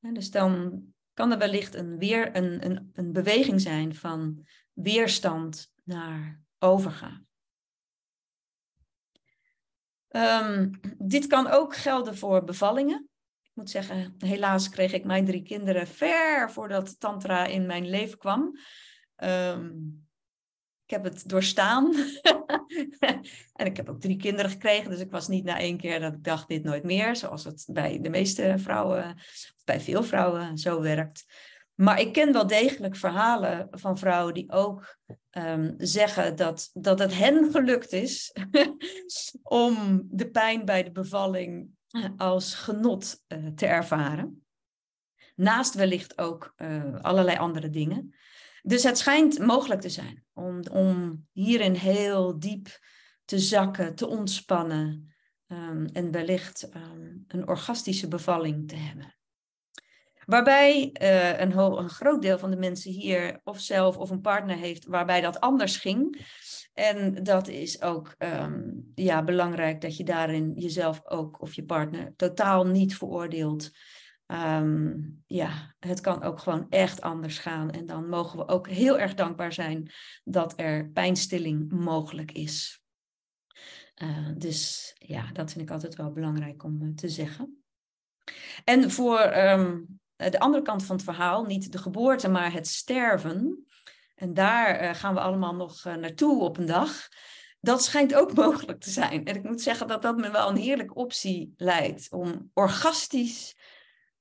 [0.00, 5.72] En dus dan kan er wellicht een, weer, een, een, een beweging zijn van weerstand
[5.84, 7.26] naar overgaan.
[10.08, 13.08] Um, dit kan ook gelden voor bevallingen.
[13.56, 18.18] Ik moet zeggen, helaas kreeg ik mijn drie kinderen ver voordat Tantra in mijn leven
[18.18, 18.58] kwam.
[19.16, 20.06] Um,
[20.84, 21.94] ik heb het doorstaan.
[23.54, 26.12] en ik heb ook drie kinderen gekregen, dus ik was niet na één keer dat
[26.12, 30.58] ik dacht dit nooit meer, zoals het bij de meeste vrouwen, of bij veel vrouwen
[30.58, 31.24] zo werkt.
[31.74, 34.96] Maar ik ken wel degelijk verhalen van vrouwen die ook
[35.30, 38.36] um, zeggen dat, dat het hen gelukt is
[39.42, 41.75] om de pijn bij de bevalling
[42.16, 44.46] als genot uh, te ervaren.
[45.34, 48.14] Naast wellicht ook uh, allerlei andere dingen.
[48.62, 52.78] Dus het schijnt mogelijk te zijn om, om hierin heel diep
[53.24, 55.14] te zakken, te ontspannen
[55.46, 59.15] um, en wellicht um, een orgastische bevalling te hebben.
[60.26, 64.56] Waarbij uh, een, een, groot deel van de mensen hier of zelf of een partner
[64.56, 66.26] heeft waarbij dat anders ging.
[66.74, 72.12] En dat is ook um, ja, belangrijk dat je daarin jezelf ook of je partner
[72.16, 73.70] totaal niet veroordeelt.
[74.26, 77.70] Um, ja, het kan ook gewoon echt anders gaan.
[77.70, 79.90] En dan mogen we ook heel erg dankbaar zijn
[80.24, 82.84] dat er pijnstilling mogelijk is.
[84.02, 87.64] Uh, dus ja, dat vind ik altijd wel belangrijk om uh, te zeggen.
[88.64, 92.66] En voor um, eh, de andere kant van het verhaal, niet de geboorte, maar het
[92.66, 93.66] sterven.
[94.14, 97.08] En daar eh, gaan we allemaal nog eh, naartoe op een dag.
[97.60, 99.24] Dat schijnt ook mogelijk te zijn.
[99.24, 103.56] En ik moet zeggen dat dat me wel een heerlijke optie lijkt om orgastisch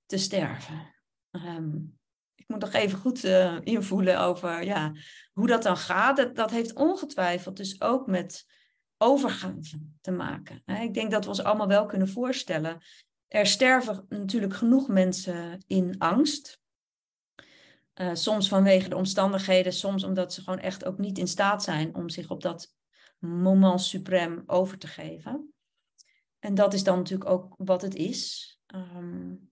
[0.05, 0.93] te sterven.
[1.31, 1.99] Um,
[2.35, 3.23] ik moet nog even goed
[3.63, 4.91] invoelen over ja,
[5.33, 6.17] hoe dat dan gaat.
[6.17, 8.45] Dat, dat heeft ongetwijfeld dus ook met
[8.97, 10.63] overgave te maken.
[10.65, 12.81] Ik denk dat we ons allemaal wel kunnen voorstellen
[13.27, 16.63] er sterven natuurlijk genoeg mensen in angst.
[17.95, 21.95] Uh, soms vanwege de omstandigheden, soms omdat ze gewoon echt ook niet in staat zijn
[21.95, 22.73] om zich op dat
[23.19, 25.53] moment suprem over te geven.
[26.39, 28.53] En dat is dan natuurlijk ook wat het is.
[28.75, 29.51] Um,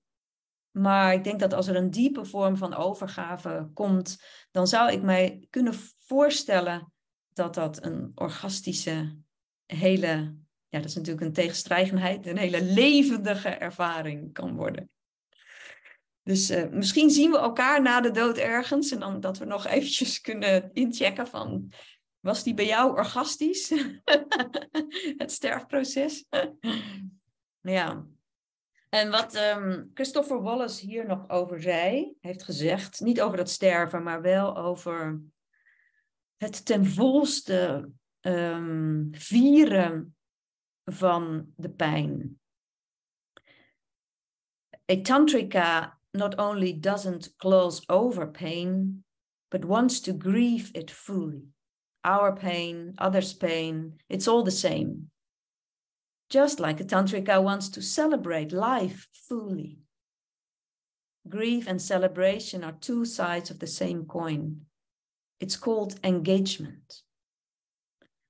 [0.72, 5.02] maar ik denk dat als er een diepe vorm van overgave komt, dan zou ik
[5.02, 6.94] mij kunnen voorstellen
[7.34, 9.18] dat dat een orgastische,
[9.66, 10.36] hele
[10.74, 14.90] ja, dat is natuurlijk een tegenstrijdigheid, een hele levendige ervaring kan worden.
[16.24, 19.66] Dus uh, misschien zien we elkaar na de dood ergens en dan dat we nog
[19.68, 21.72] eventjes kunnen inchecken van,
[22.20, 23.70] was die bij jou orgastisch?
[25.22, 26.26] Het sterfproces?
[27.78, 28.06] ja.
[28.90, 34.04] En wat um, Christopher Wallace hier nog over zei, heeft gezegd, niet over dat sterven,
[34.04, 35.22] maar wel over
[36.38, 37.90] het ten volste
[38.22, 40.16] um, vieren
[40.86, 42.40] van de pijn.
[44.92, 49.04] A tantrika not only doesn't close over pain,
[49.50, 51.48] but wants to grieve it fully.
[52.04, 55.10] Our pain, others' pain, it's all the same.
[56.30, 59.78] Just like a tantrika wants to celebrate life fully.
[61.30, 64.66] Grief and celebration are two sides of the same coin.
[65.40, 67.04] It's called engagement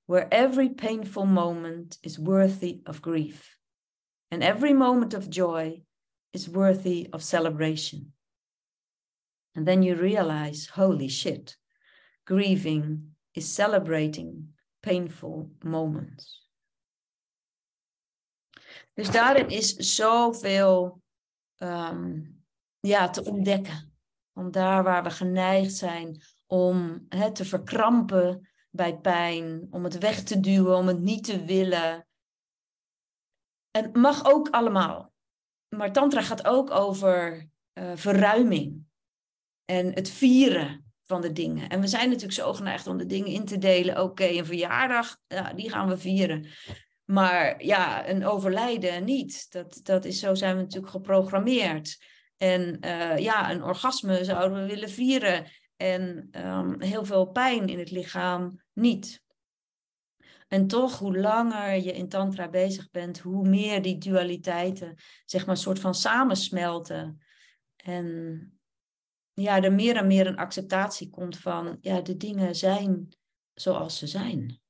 [0.06, 3.58] where every painful moment is worthy of grief,
[4.30, 5.82] and every moment of joy
[6.32, 8.12] is worthy of celebration.
[9.54, 11.56] And then you realize, holy shit,
[12.26, 16.42] grieving is celebrating painful moments.
[18.94, 21.02] Dus daarin is zoveel
[21.58, 22.42] um,
[22.80, 23.92] ja, te ontdekken.
[24.32, 30.22] Om daar waar we geneigd zijn om hè, te verkrampen bij pijn, om het weg
[30.22, 32.06] te duwen, om het niet te willen.
[33.70, 35.12] En mag ook allemaal.
[35.68, 38.84] Maar Tantra gaat ook over uh, verruiming
[39.64, 41.68] en het vieren van de dingen.
[41.68, 44.02] En we zijn natuurlijk zo geneigd om de dingen in te delen.
[44.02, 46.46] Oké, een verjaardag, ja, die gaan we vieren.
[47.04, 49.52] Maar ja, een overlijden niet.
[49.52, 52.04] Dat, dat is, zo zijn we natuurlijk geprogrammeerd.
[52.36, 55.46] En uh, ja, een orgasme zouden we willen vieren.
[55.76, 59.22] En um, heel veel pijn in het lichaam niet.
[60.48, 65.56] En toch, hoe langer je in Tantra bezig bent, hoe meer die dualiteiten, zeg maar,
[65.56, 67.22] soort van samensmelten.
[67.76, 68.48] En
[69.32, 73.16] ja, er meer en meer een acceptatie komt van, ja, de dingen zijn
[73.54, 74.60] zoals ze zijn.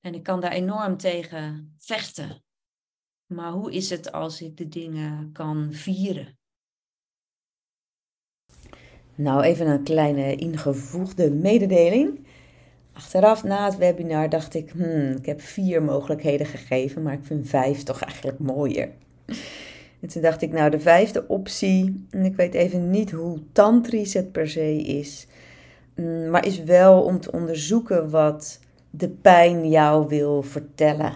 [0.00, 2.44] En ik kan daar enorm tegen vechten.
[3.26, 6.38] Maar hoe is het als ik de dingen kan vieren?
[9.16, 12.26] Nou, even een kleine ingevoegde mededeling.
[12.92, 17.48] Achteraf na het webinar dacht ik, hmm, ik heb vier mogelijkheden gegeven, maar ik vind
[17.48, 18.90] vijf toch eigenlijk mooier.
[20.00, 24.14] En toen dacht ik, nou, de vijfde optie, en ik weet even niet hoe tantrisch
[24.14, 25.26] het per se is,
[25.94, 31.12] mm, maar is wel om te onderzoeken wat de pijn jou wil vertellen.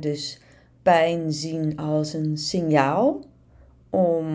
[0.00, 0.40] Dus
[0.82, 3.24] pijn zien als een signaal
[3.94, 4.26] om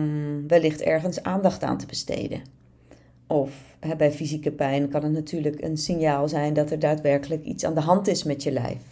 [0.48, 2.40] wellicht ergens aandacht aan te besteden.
[3.26, 7.74] Of bij fysieke pijn kan het natuurlijk een signaal zijn dat er daadwerkelijk iets aan
[7.74, 8.82] de hand is met je lijf.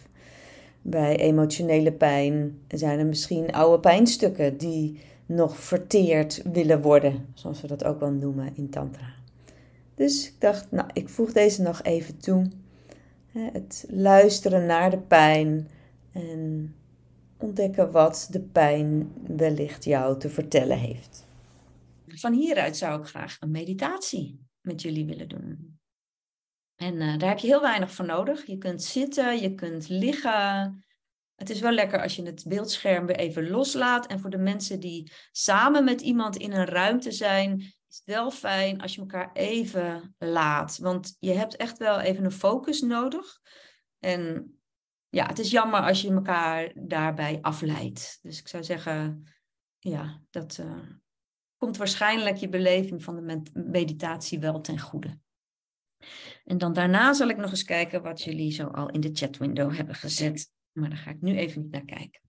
[0.83, 7.67] Bij emotionele pijn zijn er misschien oude pijnstukken die nog verteerd willen worden, zoals we
[7.67, 9.15] dat ook wel noemen in Tantra.
[9.95, 12.47] Dus ik dacht, nou, ik voeg deze nog even toe.
[13.33, 15.69] Het luisteren naar de pijn
[16.13, 16.75] en
[17.39, 21.27] ontdekken wat de pijn wellicht jou te vertellen heeft.
[22.07, 25.79] Van hieruit zou ik graag een meditatie met jullie willen doen.
[26.77, 28.47] En uh, daar heb je heel weinig voor nodig.
[28.47, 30.85] Je kunt zitten, je kunt liggen.
[31.35, 34.07] Het is wel lekker als je het beeldscherm weer even loslaat.
[34.07, 38.31] En voor de mensen die samen met iemand in een ruimte zijn, is het wel
[38.31, 40.79] fijn als je elkaar even laat.
[40.79, 43.41] Want je hebt echt wel even een focus nodig.
[43.99, 44.53] En
[45.11, 48.19] ja, het is jammer als je elkaar daarbij afleidt.
[48.23, 49.25] Dus ik zou zeggen,
[49.79, 50.91] ja, dat uh,
[51.57, 55.19] komt waarschijnlijk je beleving van de meditatie wel ten goede.
[56.45, 59.75] En dan daarna zal ik nog eens kijken wat jullie zo al in de chatwindow
[59.75, 60.51] hebben gezet.
[60.73, 62.21] Maar daar ga ik nu even niet naar kijken.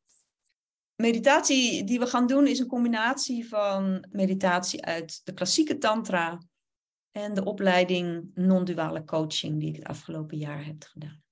[0.95, 6.41] Meditatie die we gaan doen is een combinatie van meditatie uit de klassieke tantra
[7.11, 11.23] en de opleiding non-duale coaching die ik het afgelopen jaar heb gedaan.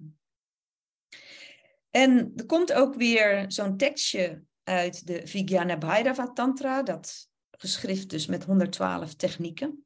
[1.97, 8.25] En er komt ook weer zo'n tekstje uit de Vijnana Bhairava Tantra, dat geschrift dus
[8.25, 9.85] met 112 technieken.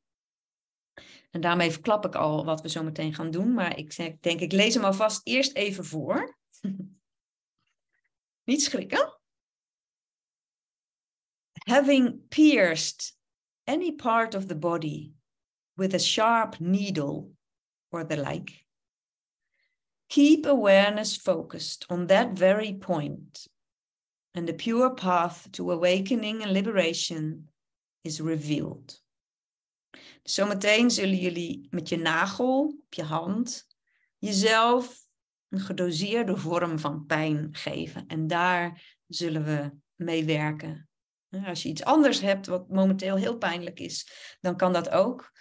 [1.30, 4.52] En daarmee verklap ik al wat we zo meteen gaan doen, maar ik denk, ik
[4.52, 6.38] lees hem alvast eerst even voor.
[8.50, 9.20] Niet schrikken.
[11.52, 13.18] Having pierced
[13.64, 15.14] any part of the body
[15.74, 17.30] with a sharp needle
[17.90, 18.61] or the like,
[20.12, 23.48] Keep awareness focused on that very point,
[24.34, 27.48] and the pure path to awakening and liberation
[28.04, 29.02] is revealed.
[30.24, 33.68] zometeen zullen jullie met je nagel op je hand
[34.18, 35.06] jezelf
[35.50, 38.08] een gedoseerde vorm van pijn geven.
[38.08, 40.90] En daar zullen we mee werken.
[41.46, 45.32] Als je iets anders hebt wat momenteel heel pijnlijk is, dan kan dat ook.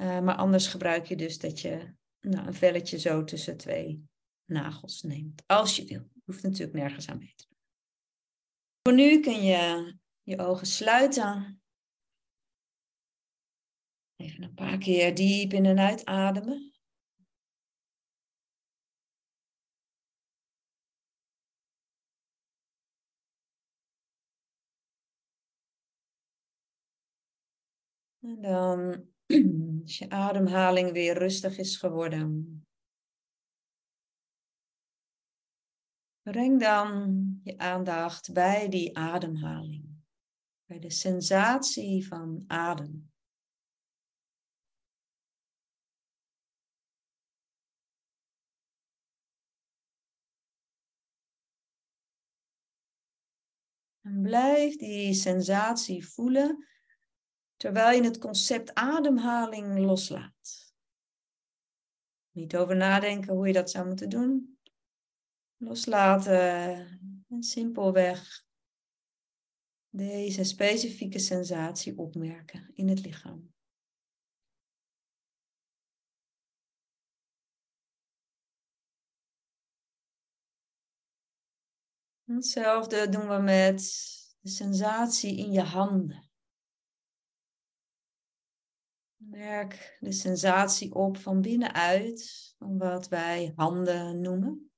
[0.00, 4.08] Uh, maar anders gebruik je dus dat je nou, een velletje zo tussen twee
[4.50, 5.42] nagels neemt.
[5.46, 6.08] Als je wil.
[6.14, 7.58] Je hoeft natuurlijk nergens aan mee te doen.
[8.82, 11.62] Voor nu kun je je ogen sluiten.
[14.16, 16.74] Even een paar keer diep in en uitademen.
[28.22, 29.06] En dan,
[29.82, 32.64] als je ademhaling weer rustig is geworden,
[36.22, 39.84] Breng dan je aandacht bij die ademhaling,
[40.64, 43.10] bij de sensatie van adem.
[54.00, 56.68] En blijf die sensatie voelen
[57.56, 60.74] terwijl je het concept ademhaling loslaat.
[62.30, 64.59] Niet over nadenken hoe je dat zou moeten doen
[65.60, 66.38] loslaten
[67.28, 68.44] en simpelweg
[69.88, 73.52] deze specifieke sensatie opmerken in het lichaam.
[82.24, 83.78] Hetzelfde doen we met
[84.40, 86.30] de sensatie in je handen.
[89.16, 94.69] Merk de sensatie op van binnenuit, van wat wij handen noemen.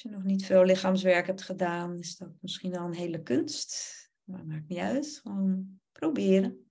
[0.00, 3.96] Als je nog niet veel lichaamswerk hebt gedaan, is dat misschien al een hele kunst.
[4.24, 6.70] Maar maakt niet uit, gewoon proberen.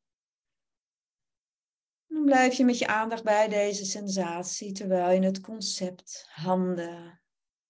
[2.07, 7.21] Dan blijf je met je aandacht bij deze sensatie terwijl je het concept handen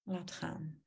[0.03, 0.83] laat gaan.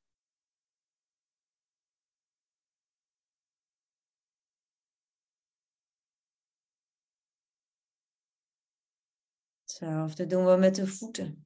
[9.61, 11.42] Hetzelfde doen we met de voeten.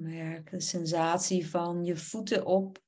[0.00, 2.84] Merk de sensatie van je voeten op.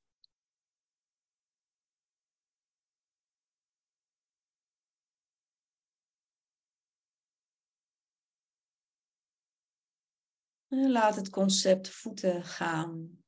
[10.69, 13.25] En laat het concept voeten gaan.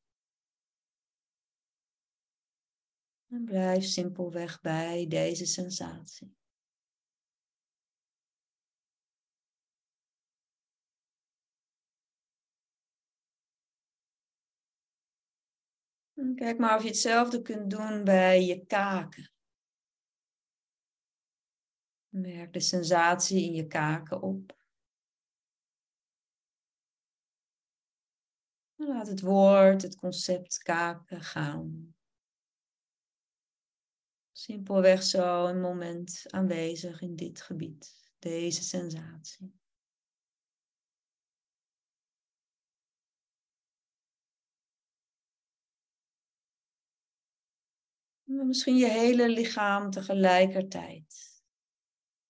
[3.26, 6.41] En blijf simpelweg bij deze sensatie.
[16.34, 19.30] Kijk maar of je hetzelfde kunt doen bij je kaken.
[22.08, 24.60] Merk de sensatie in je kaken op.
[28.86, 31.94] laat het woord, het concept kaken gaan.
[34.32, 39.61] Simpelweg zo een moment aanwezig in dit gebied, deze sensatie.
[48.32, 51.40] Misschien je hele lichaam tegelijkertijd.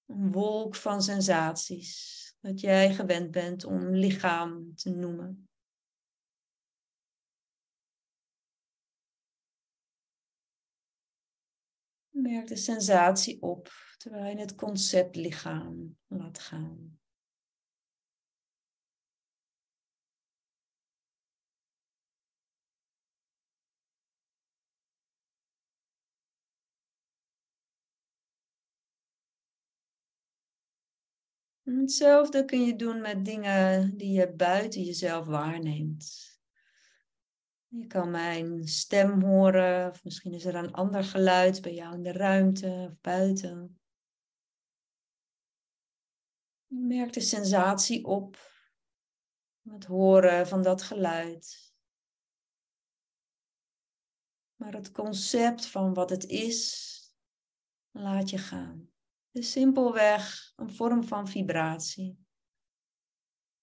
[0.06, 5.48] Een wolk van sensaties dat jij gewend bent om lichaam te noemen.
[12.10, 17.01] Merk de sensatie op terwijl je het concept lichaam laat gaan.
[31.62, 36.30] Hetzelfde kun je doen met dingen die je buiten jezelf waarneemt.
[37.66, 42.02] Je kan mijn stem horen, of misschien is er een ander geluid bij jou in
[42.02, 43.80] de ruimte of buiten.
[46.66, 48.50] Je merkt de sensatie op,
[49.62, 51.74] het horen van dat geluid.
[54.54, 56.90] Maar het concept van wat het is,
[57.90, 58.91] laat je gaan.
[59.32, 62.18] Dus simpelweg een vorm van vibratie.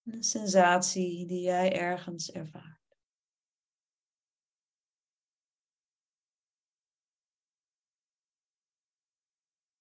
[0.03, 2.77] Een sensatie die jij ergens ervaart.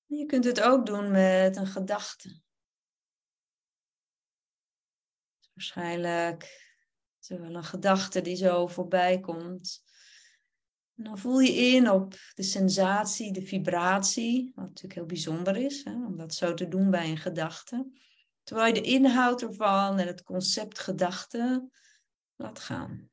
[0.07, 2.41] Je kunt het ook doen met een gedachte.
[5.55, 6.43] Waarschijnlijk
[7.21, 9.88] is er wel een gedachte die zo voorbij komt.
[10.99, 15.85] En dan voel je in op de sensatie, de vibratie, wat natuurlijk heel bijzonder is,
[15.85, 17.91] hè, om dat zo te doen bij een gedachte.
[18.43, 21.69] Terwijl je de inhoud ervan en het concept gedachte
[22.37, 23.11] laat gaan.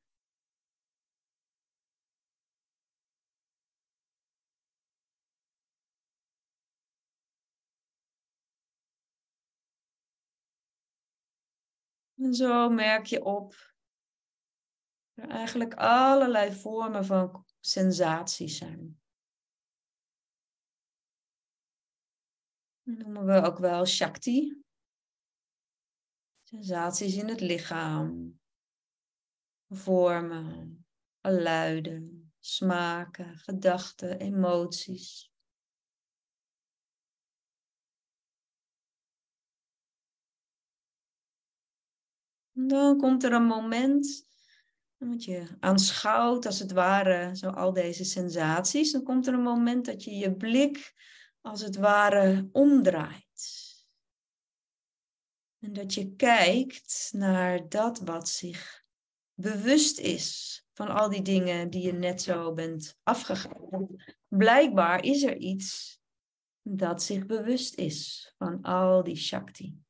[12.18, 13.74] En zo merk je op
[15.14, 19.00] er eigenlijk allerlei vormen van sensaties zijn.
[22.84, 24.64] Dat noemen we ook wel Shakti.
[26.44, 28.40] Sensaties in het lichaam,
[29.68, 30.86] vormen,
[31.22, 35.34] geluiden, smaken, gedachten, emoties.
[42.52, 44.25] Dan komt er een moment
[45.12, 48.92] dat je aanschouwt, als het ware, zo al deze sensaties.
[48.92, 50.94] Dan komt er een moment dat je je blik,
[51.42, 53.24] als het ware, omdraait.
[55.60, 58.84] En dat je kijkt naar dat wat zich
[59.34, 63.88] bewust is van al die dingen die je net zo bent afgegaan.
[64.28, 66.00] Blijkbaar is er iets
[66.62, 69.85] dat zich bewust is van al die Shakti.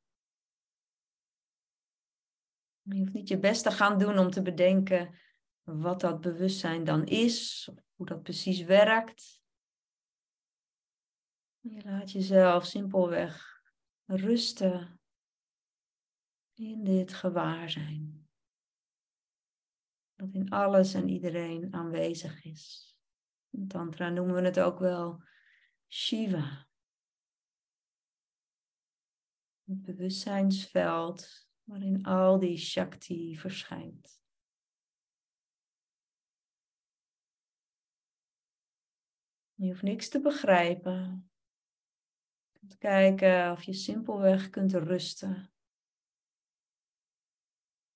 [2.87, 5.19] Je hoeft niet je best te gaan doen om te bedenken
[5.63, 9.43] wat dat bewustzijn dan is, hoe dat precies werkt.
[11.59, 13.61] Je laat jezelf simpelweg
[14.05, 14.99] rusten
[16.53, 18.29] in dit gewaarzijn.
[20.15, 22.95] Dat in alles en iedereen aanwezig is.
[23.49, 25.23] In Tantra noemen we het ook wel
[25.87, 26.67] Shiva.
[29.63, 34.23] Het bewustzijnsveld waarin al die Shakti verschijnt.
[39.53, 41.31] Je hoeft niks te begrijpen.
[42.51, 45.53] Je kunt kijken of je simpelweg kunt rusten.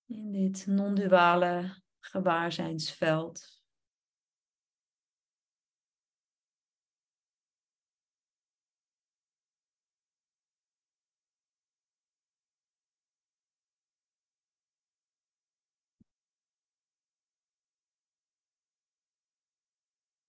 [0.05, 3.59] In dit non-duale gewaarzijnsveld.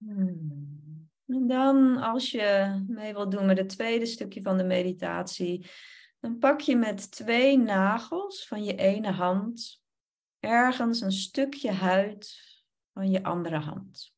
[0.05, 1.09] Hmm.
[1.27, 5.71] En dan, als je mee wilt doen met het tweede stukje van de meditatie,
[6.21, 9.83] dan pak je met twee nagels van je ene hand
[10.39, 12.41] ergens een stukje huid
[12.93, 14.15] van je andere hand.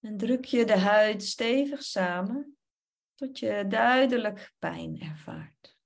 [0.00, 2.56] En druk je de huid stevig samen
[3.14, 5.78] tot je duidelijk pijn ervaart.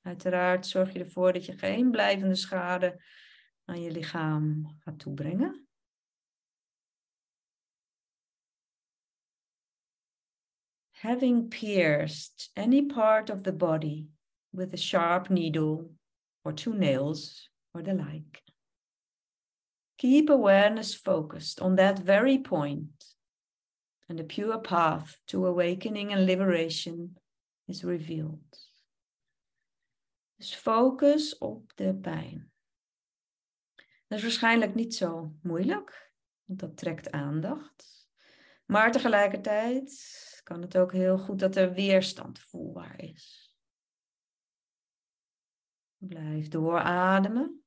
[0.00, 3.02] Uiteraard zorg je ervoor dat je geen blijvende schade
[3.64, 5.61] aan je lichaam gaat toebrengen.
[11.02, 14.06] Having pierced any part of the body
[14.52, 15.90] with a sharp needle
[16.44, 18.40] or two nails or the like.
[19.98, 23.04] Keep awareness focused on that very point,
[24.08, 27.16] and the pure path to awakening and liberation
[27.66, 28.58] is revealed.
[30.38, 32.50] Dus focus op de pijn.
[34.06, 36.12] Dat is waarschijnlijk niet zo moeilijk,
[36.44, 38.08] want dat trekt aandacht.
[38.66, 39.90] Maar tegelijkertijd
[40.42, 43.54] kan het ook heel goed dat er weerstand voelbaar is.
[45.96, 47.64] Blijf doorademen.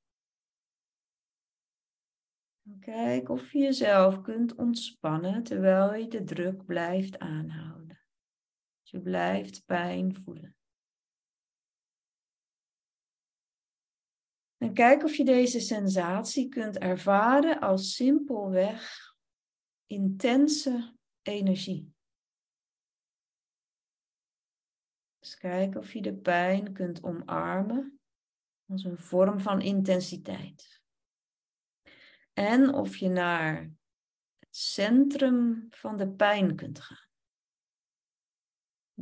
[2.80, 8.06] Kijk of je jezelf kunt ontspannen terwijl je de druk blijft aanhouden.
[8.82, 10.56] Je blijft pijn voelen.
[14.58, 19.14] En kijk of je deze sensatie kunt ervaren als simpelweg
[19.86, 21.95] intense energie.
[25.26, 28.00] Dus kijk of je de pijn kunt omarmen
[28.68, 30.82] als een vorm van intensiteit.
[32.34, 33.72] En of je naar
[34.40, 37.10] het centrum van de pijn kunt gaan.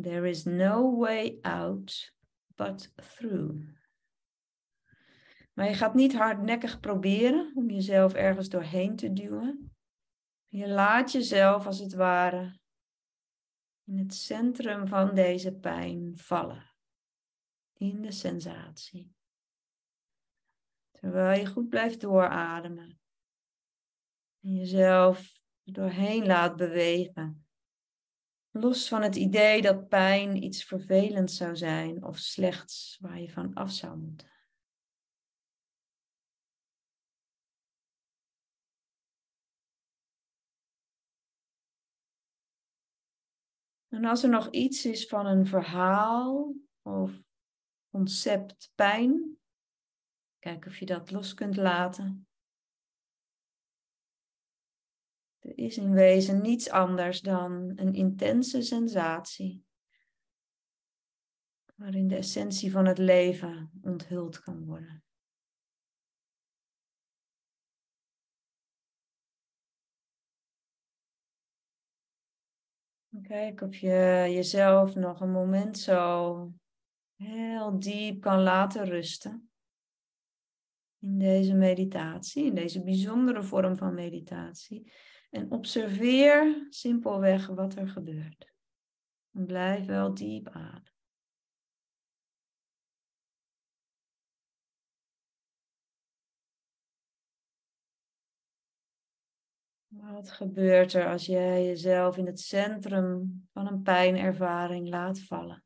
[0.02, 2.16] There is no way out
[2.56, 3.56] but through.
[5.54, 9.76] Maar je gaat niet hardnekkig proberen om jezelf ergens doorheen te duwen.
[10.48, 12.62] Je laat jezelf als het ware
[13.86, 16.72] in het centrum van deze pijn vallen.
[17.74, 19.14] In de sensatie.
[20.92, 23.00] Terwijl je goed blijft doorademen.
[24.42, 27.46] En jezelf doorheen laat bewegen.
[28.52, 33.54] Los van het idee dat pijn iets vervelends zou zijn of slechts waar je van
[33.54, 34.33] af zou moeten.
[43.94, 47.22] En als er nog iets is van een verhaal of
[47.90, 49.40] concept pijn,
[50.40, 52.28] kijk of je dat los kunt laten.
[55.40, 59.66] Er is in wezen niets anders dan een intense sensatie,
[61.76, 65.03] waarin de essentie van het leven onthuld kan worden.
[73.28, 76.52] Kijk of je jezelf nog een moment zo
[77.16, 79.50] heel diep kan laten rusten.
[81.00, 84.92] In deze meditatie, in deze bijzondere vorm van meditatie.
[85.30, 88.54] En observeer simpelweg wat er gebeurt.
[89.34, 90.93] En blijf wel diep ademen.
[100.12, 105.64] Wat gebeurt er als jij jezelf in het centrum van een pijnervaring laat vallen?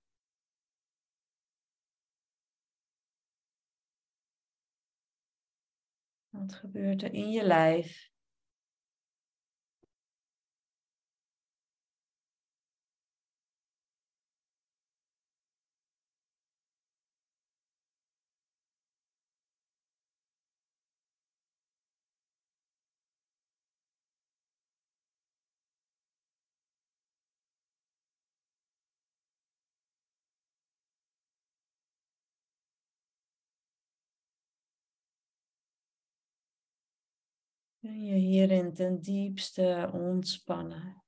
[6.29, 8.09] Wat gebeurt er in je lijf?
[37.87, 41.03] Kun je hierin ten diepste ontspannen.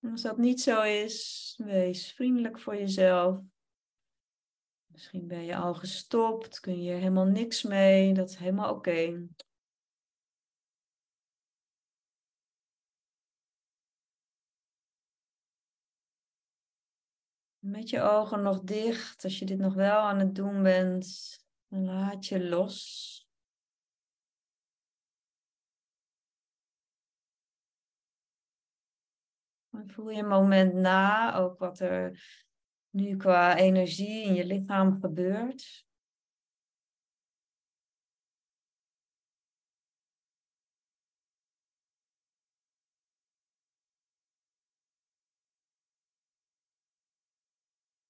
[0.00, 3.40] als dat niet zo is, wees vriendelijk voor jezelf.
[4.86, 9.28] Misschien ben je al gestopt, kun je helemaal niks mee, dat is helemaal oké.
[17.58, 21.36] Met je ogen nog dicht, als je dit nog wel aan het doen bent,
[21.68, 23.25] laat je los.
[29.86, 32.20] Voel je een moment na, ook wat er
[32.90, 35.86] nu qua energie in je lichaam gebeurt.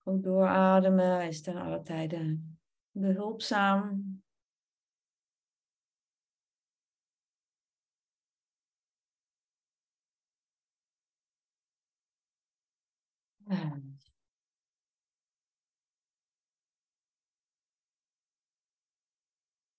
[0.03, 2.59] Ook doorademen is ten alle tijden
[2.91, 4.23] behulpzaam.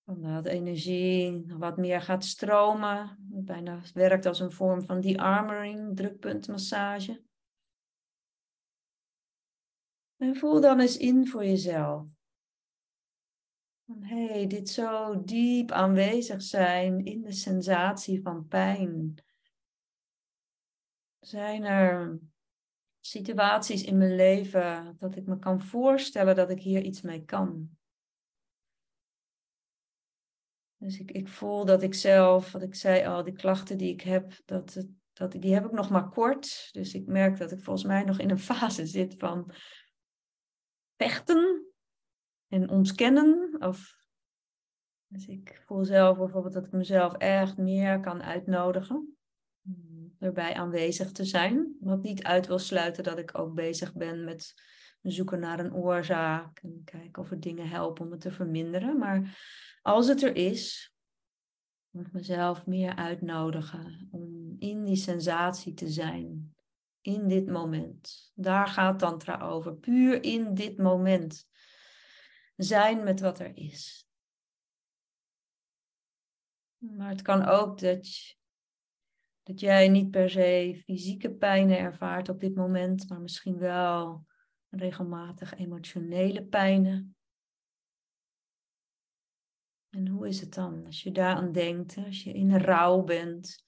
[0.07, 3.17] Dat energie wat meer gaat stromen.
[3.19, 7.23] Bijna werkt als een vorm van de-armoring, drukpuntmassage.
[10.17, 12.05] En voel dan eens in voor jezelf.
[13.85, 19.23] Hé, hey, dit zo diep aanwezig zijn in de sensatie van pijn.
[21.19, 22.19] Zijn er
[23.09, 27.69] situaties in mijn leven dat ik me kan voorstellen dat ik hier iets mee kan?
[30.77, 34.01] Dus ik, ik voel dat ik zelf, wat ik zei al, die klachten die ik
[34.01, 36.69] heb, dat, dat, die heb ik nog maar kort.
[36.71, 39.53] Dus ik merk dat ik volgens mij nog in een fase zit van
[40.95, 41.73] vechten
[42.47, 43.55] en ontkennen.
[43.59, 43.95] Of,
[45.07, 49.16] dus ik voel zelf bijvoorbeeld dat ik mezelf echt meer kan uitnodigen.
[50.19, 51.75] Erbij aanwezig te zijn.
[51.79, 54.53] Wat niet uit wil sluiten dat ik ook bezig ben met
[55.01, 56.59] zoeken naar een oorzaak.
[56.59, 58.97] En kijken of er dingen helpen om het te verminderen.
[58.97, 59.39] Maar
[59.81, 60.93] als het er is,
[61.89, 66.55] moet ik mezelf meer uitnodigen om in die sensatie te zijn.
[67.01, 68.31] In dit moment.
[68.35, 69.75] Daar gaat Tantra over.
[69.75, 71.47] Puur in dit moment.
[72.55, 74.07] Zijn met wat er is.
[76.77, 78.35] Maar het kan ook dat,
[79.47, 84.25] dat jij niet per se fysieke pijnen ervaart op dit moment, maar misschien wel
[84.69, 87.15] regelmatig emotionele pijnen.
[89.89, 93.65] En hoe is het dan als je daaraan denkt, als je in rouw bent?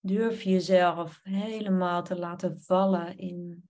[0.00, 3.68] Durf je jezelf helemaal te laten vallen in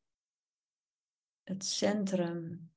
[1.42, 2.70] het centrum.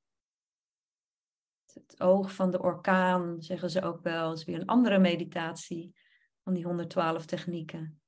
[1.72, 4.28] Het oog van de orkaan, zeggen ze ook wel.
[4.28, 5.94] Dat is weer een andere meditatie
[6.42, 7.98] van die 112 technieken.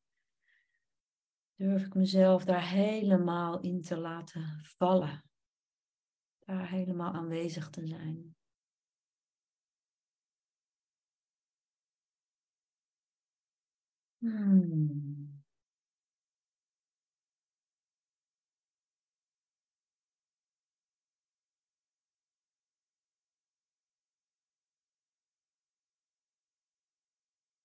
[1.56, 5.24] Durf ik mezelf daar helemaal in te laten vallen.
[6.38, 8.34] Daar helemaal aanwezig te zijn.
[14.18, 15.44] Hmm.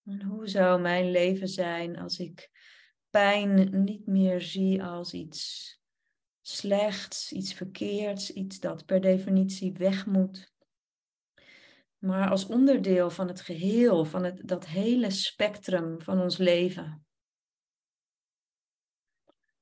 [0.03, 2.49] En hoe zou mijn leven zijn als ik
[3.11, 5.69] pijn niet meer zie als iets
[6.41, 10.51] slechts, iets verkeerds, iets dat per definitie weg moet?
[12.01, 17.05] maar als onderdeel van het geheel, van het, dat hele spectrum van ons leven.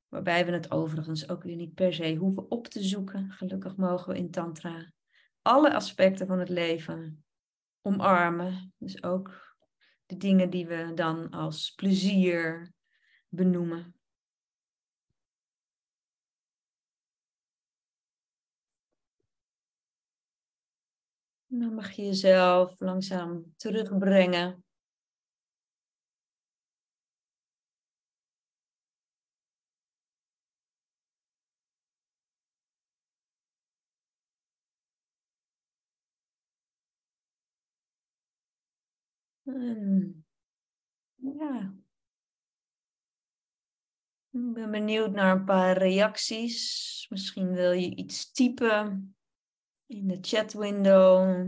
[0.08, 3.32] Waarbij we het overigens ook weer niet per se hoeven op te zoeken.
[3.32, 4.91] Gelukkig mogen we in Tantra
[5.41, 7.24] alle aspecten van het leven
[7.82, 8.74] omarmen.
[8.78, 9.58] Dus ook
[10.06, 12.74] de dingen die we dan als plezier
[13.32, 13.93] benoemen.
[21.51, 24.63] Dan mag je jezelf langzaam terugbrengen.
[39.47, 40.25] En,
[41.17, 41.73] ja.
[44.47, 47.05] Ik ben benieuwd naar een paar reacties.
[47.09, 49.15] Misschien wil je iets typen
[49.85, 51.47] in de chat window.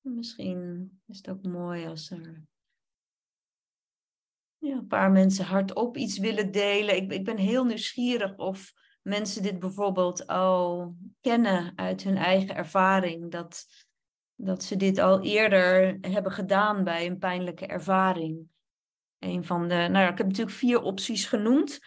[0.00, 2.42] Misschien is het ook mooi als er
[4.58, 6.96] ja, een paar mensen hardop iets willen delen.
[6.96, 13.30] Ik, ik ben heel nieuwsgierig of mensen dit bijvoorbeeld al kennen uit hun eigen ervaring,
[13.30, 13.66] dat,
[14.44, 18.48] dat ze dit al eerder hebben gedaan bij een pijnlijke ervaring.
[19.18, 21.80] Een van de, nou ja, ik heb natuurlijk vier opties genoemd.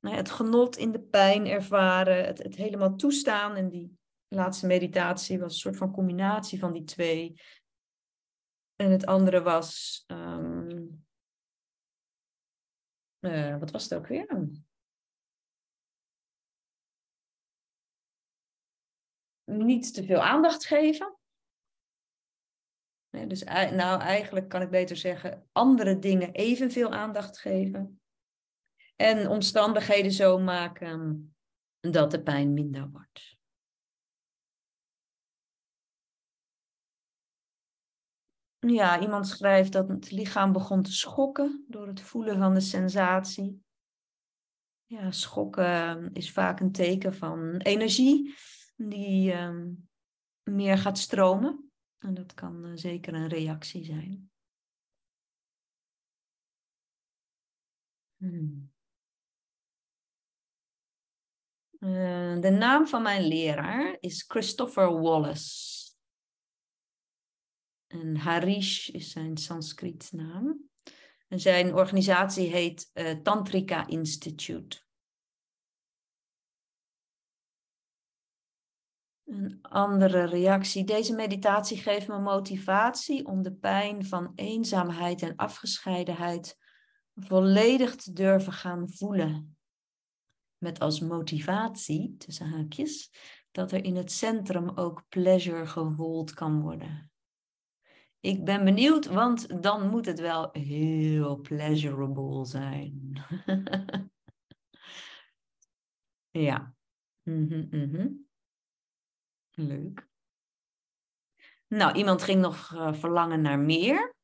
[0.00, 3.56] Nou het genot in de pijn ervaren, het, het helemaal toestaan.
[3.56, 7.40] En die laatste meditatie was een soort van combinatie van die twee.
[8.76, 10.86] En het andere was, ehm,
[13.18, 14.50] eh, wat was het ook weer?
[19.44, 21.15] Niet te veel aandacht geven.
[23.24, 28.00] Dus nou, eigenlijk kan ik beter zeggen, andere dingen evenveel aandacht geven.
[28.96, 31.34] En omstandigheden zo maken
[31.80, 33.36] dat de pijn minder wordt.
[38.58, 43.64] Ja, iemand schrijft dat het lichaam begon te schokken door het voelen van de sensatie.
[44.84, 48.34] Ja, schokken is vaak een teken van energie
[48.76, 49.72] die ehm,
[50.42, 51.65] meer gaat stromen.
[51.98, 54.30] En dat kan uh, zeker een reactie zijn.
[58.16, 58.74] Hmm.
[61.78, 65.76] Uh, de naam van mijn leraar is Christopher Wallace.
[67.86, 70.68] En Harish is zijn Sanskriet naam.
[71.28, 74.85] En zijn organisatie heet uh, Tantrika Institute.
[79.26, 80.84] Een andere reactie.
[80.84, 86.58] Deze meditatie geeft me motivatie om de pijn van eenzaamheid en afgescheidenheid
[87.14, 89.56] volledig te durven gaan voelen.
[90.58, 93.10] Met als motivatie, tussen haakjes,
[93.50, 97.10] dat er in het centrum ook pleasure gevoeld kan worden.
[98.20, 103.22] Ik ben benieuwd, want dan moet het wel heel pleasurable zijn.
[106.46, 106.74] ja.
[107.22, 108.25] Mm -hmm,
[109.56, 110.08] Leuk.
[111.66, 114.14] Nou, iemand ging nog uh, verlangen naar meer.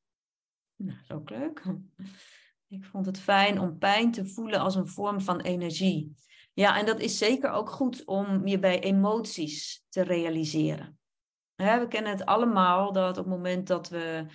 [0.76, 1.62] Nou, dat is ook leuk.
[2.68, 6.14] Ik vond het fijn om pijn te voelen als een vorm van energie.
[6.53, 10.99] Ja, en dat is zeker ook goed om je bij emoties te realiseren.
[11.57, 14.26] we kennen het allemaal dat op het moment dat we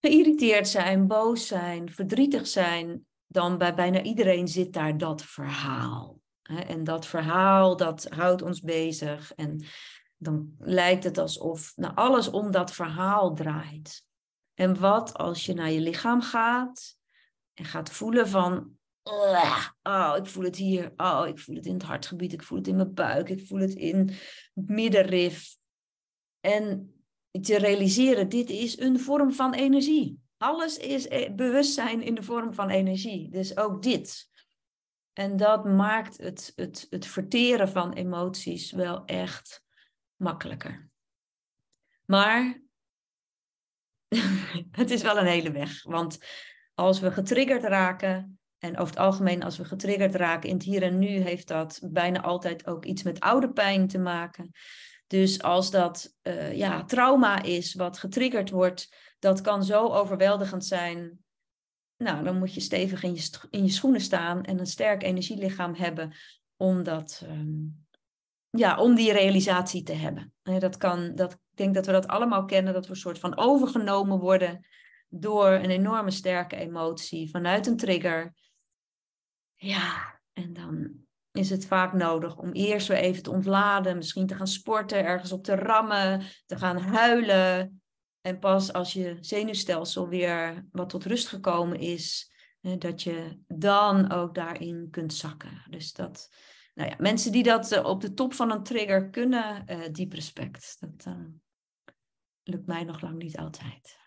[0.00, 6.20] geïrriteerd zijn, boos zijn, verdrietig zijn, dan bij bijna iedereen zit daar dat verhaal.
[6.42, 9.32] En dat verhaal, dat houdt ons bezig.
[9.32, 9.64] En
[10.24, 14.04] dan lijkt het alsof nou, alles om dat verhaal draait.
[14.54, 16.96] En wat als je naar je lichaam gaat
[17.54, 21.82] en gaat voelen van, oh, ik voel het hier, oh, ik voel het in het
[21.82, 24.10] hartgebied, ik voel het in mijn buik, ik voel het in
[24.54, 25.56] het middenrif.
[26.40, 26.94] En
[27.40, 30.18] te realiseren, dit is een vorm van energie.
[30.36, 33.30] Alles is e-, bewustzijn in de vorm van energie.
[33.30, 34.28] Dus ook dit.
[35.12, 39.63] En dat maakt het, het, het verteren van emoties wel echt
[40.16, 40.88] makkelijker.
[42.04, 42.62] Maar
[44.80, 45.82] het is wel een hele weg.
[45.82, 46.18] Want
[46.74, 50.82] als we getriggerd raken, en over het algemeen als we getriggerd raken in het hier
[50.82, 54.50] en nu, heeft dat bijna altijd ook iets met oude pijn te maken.
[55.06, 61.18] Dus als dat uh, ja, trauma is wat getriggerd wordt, dat kan zo overweldigend zijn.
[61.96, 65.74] Nou, dan moet je stevig in je, in je schoenen staan en een sterk energielichaam
[65.74, 66.12] hebben
[66.56, 67.83] om dat um,
[68.56, 70.32] ja, om die realisatie te hebben.
[70.42, 73.36] Dat kan, dat, ik denk dat we dat allemaal kennen, dat we een soort van
[73.36, 74.66] overgenomen worden
[75.08, 78.34] door een enorme sterke emotie vanuit een trigger.
[79.54, 80.92] Ja, en dan
[81.32, 85.32] is het vaak nodig om eerst weer even te ontladen, misschien te gaan sporten, ergens
[85.32, 87.82] op te rammen, te gaan huilen.
[88.20, 94.34] En pas als je zenuwstelsel weer wat tot rust gekomen is, dat je dan ook
[94.34, 95.62] daarin kunt zakken.
[95.70, 96.28] Dus dat,
[96.74, 100.12] nou ja, mensen die dat eh, op de top van een trigger kunnen, uh, diep
[100.12, 100.76] respect.
[100.80, 101.26] Dat uh,
[102.42, 104.02] lukt mij nog lang niet altijd.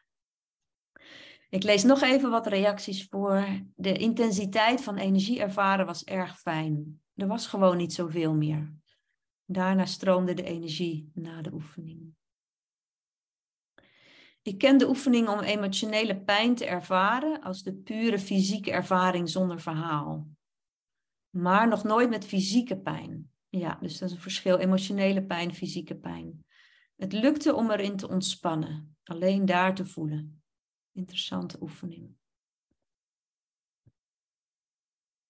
[1.49, 3.47] Ik lees nog even wat reacties voor.
[3.75, 7.01] De intensiteit van energie ervaren was erg fijn.
[7.15, 8.73] Er was gewoon niet zoveel meer.
[9.45, 12.15] Daarna stroomde de energie na de oefening.
[14.41, 19.61] Ik ken de oefening om emotionele pijn te ervaren als de pure fysieke ervaring zonder
[19.61, 20.27] verhaal
[21.37, 23.31] maar nog nooit met fysieke pijn.
[23.49, 24.57] Ja, dus dat is een verschil.
[24.57, 26.45] Emotionele pijn, fysieke pijn.
[26.95, 30.43] Het lukte om erin te ontspannen, alleen daar te voelen.
[30.91, 32.15] Interessante oefening.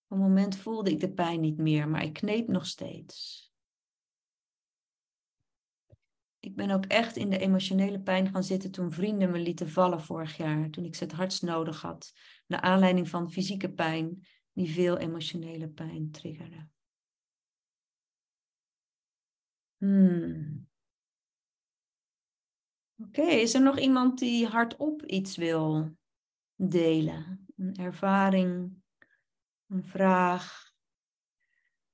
[0.09, 3.45] Op een moment voelde ik de pijn niet meer, maar ik kneep nog steeds.
[6.39, 10.01] Ik ben ook echt in de emotionele pijn gaan zitten toen vrienden me lieten vallen
[10.01, 12.13] vorig jaar, toen ik ze het hardst nodig had,
[12.45, 14.27] naar aanleiding van fysieke pijn
[14.57, 16.67] die veel emotionele pijn triggerde.
[19.77, 20.67] Hmm.
[22.95, 25.97] Oké, is er nog iemand die hardop iets wil
[26.55, 27.47] delen?
[27.55, 28.81] Een ervaring,
[29.67, 30.73] een vraag,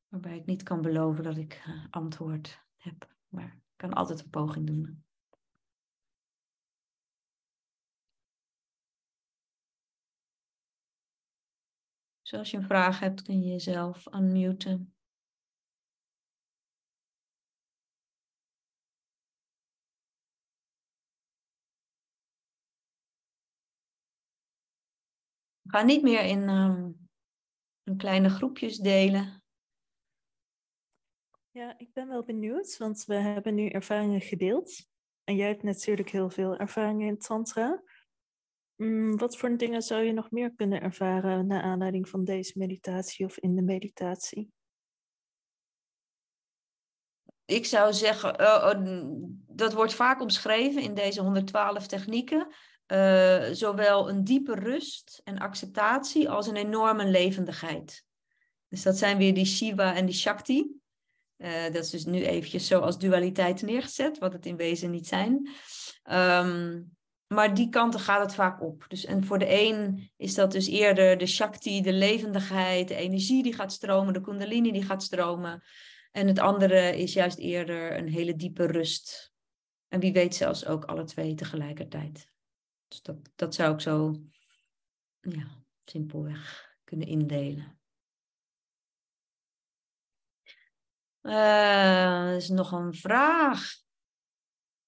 [0.08, 4.30] waarbij ik niet kan beloven dat ik eh, antwoord heb, maar ik kan altijd een
[4.30, 5.04] poging doen.
[12.34, 14.94] Als je een vraag hebt, kun je jezelf unmuten.
[25.64, 27.10] Ga niet meer in, um,
[27.84, 29.44] in kleine groepjes delen.
[31.52, 34.88] Ja, ik ben wel benieuwd, want we hebben nu ervaringen gedeeld.
[35.24, 37.84] En jij hebt natuurlijk heel veel ervaringen in Tantra.
[38.84, 43.26] Mm, wat voor dingen zou je nog meer kunnen ervaren naar aanleiding van deze meditatie
[43.26, 44.52] of in de meditatie?
[47.46, 49.04] Ik zou zeggen, uh, uh,
[49.48, 52.48] dat wordt vaak omschreven in deze 112 technieken.
[52.88, 58.06] Uh, zowel een diepe rust en acceptatie als een enorme levendigheid.
[58.68, 60.72] Dus dat zijn weer die Shiva en die Shakti.
[61.38, 65.08] Uh, dat is dus nu eventjes zo als dualiteit neergezet, wat het in wezen niet
[65.08, 65.50] zijn.
[66.12, 66.96] Um,
[67.34, 68.86] maar die kanten gaat het vaak op.
[68.88, 73.44] Dus, en voor de een is dat dus eerder de Shakti, de levendigheid, de energie
[73.44, 75.64] die gaat stromen, de Kundalini die gaat stromen.
[76.12, 79.34] En het andere is juist eerder een hele diepe rust.
[79.88, 82.32] En wie weet zelfs ook alle twee tegelijkertijd.
[82.88, 84.22] Dus dat, dat zou ik zo
[85.22, 87.80] ja, simpelweg kunnen indelen.
[91.22, 93.83] Uh, er is nog een vraag.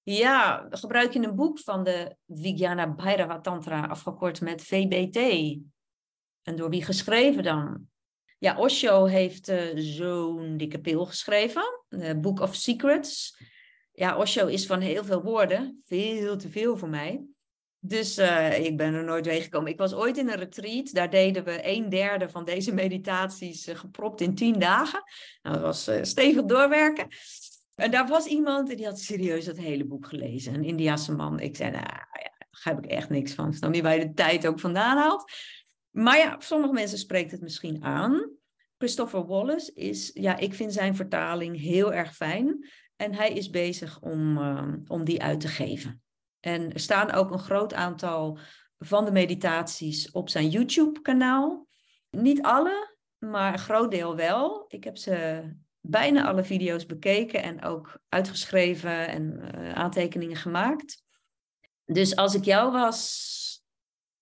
[0.08, 5.16] Ja, gebruik je een boek van de Vijnana Bhairava Tantra, afgekort met VBT.
[6.42, 7.86] En door wie geschreven dan?
[8.38, 13.38] Ja, Osho heeft uh, zo'n dikke pil geschreven, uh, Book of Secrets.
[13.92, 17.24] Ja, Osho is van heel veel woorden, veel te veel voor mij.
[17.78, 19.72] Dus uh, ik ben er nooit mee gekomen.
[19.72, 20.92] Ik was ooit in een retreat.
[20.92, 25.02] Daar deden we een derde van deze meditaties gepropt in tien dagen.
[25.42, 27.06] Nou, dat was stevig doorwerken.
[27.76, 30.54] En daar was iemand en die had serieus dat hele boek gelezen.
[30.54, 31.40] Een Indiase man.
[31.40, 33.52] Ik zei, nou ja, daar heb ik echt niks van.
[33.52, 35.32] Snap niet waar je de tijd ook vandaan haalt.
[35.90, 38.30] Maar ja, sommige mensen spreekt het misschien aan.
[38.78, 42.68] Christopher Wallace is, ja, ik vind zijn vertaling heel erg fijn.
[42.96, 44.38] En hij is bezig om,
[44.86, 46.02] om die uit te geven.
[46.40, 48.38] En er staan ook een groot aantal
[48.78, 51.66] van de meditaties op zijn YouTube-kanaal.
[52.10, 54.64] Niet alle, maar een groot deel wel.
[54.68, 55.42] Ik heb ze
[55.90, 61.02] bijna alle video's bekeken en ook uitgeschreven en uh, aantekeningen gemaakt.
[61.84, 63.24] Dus als ik jou was,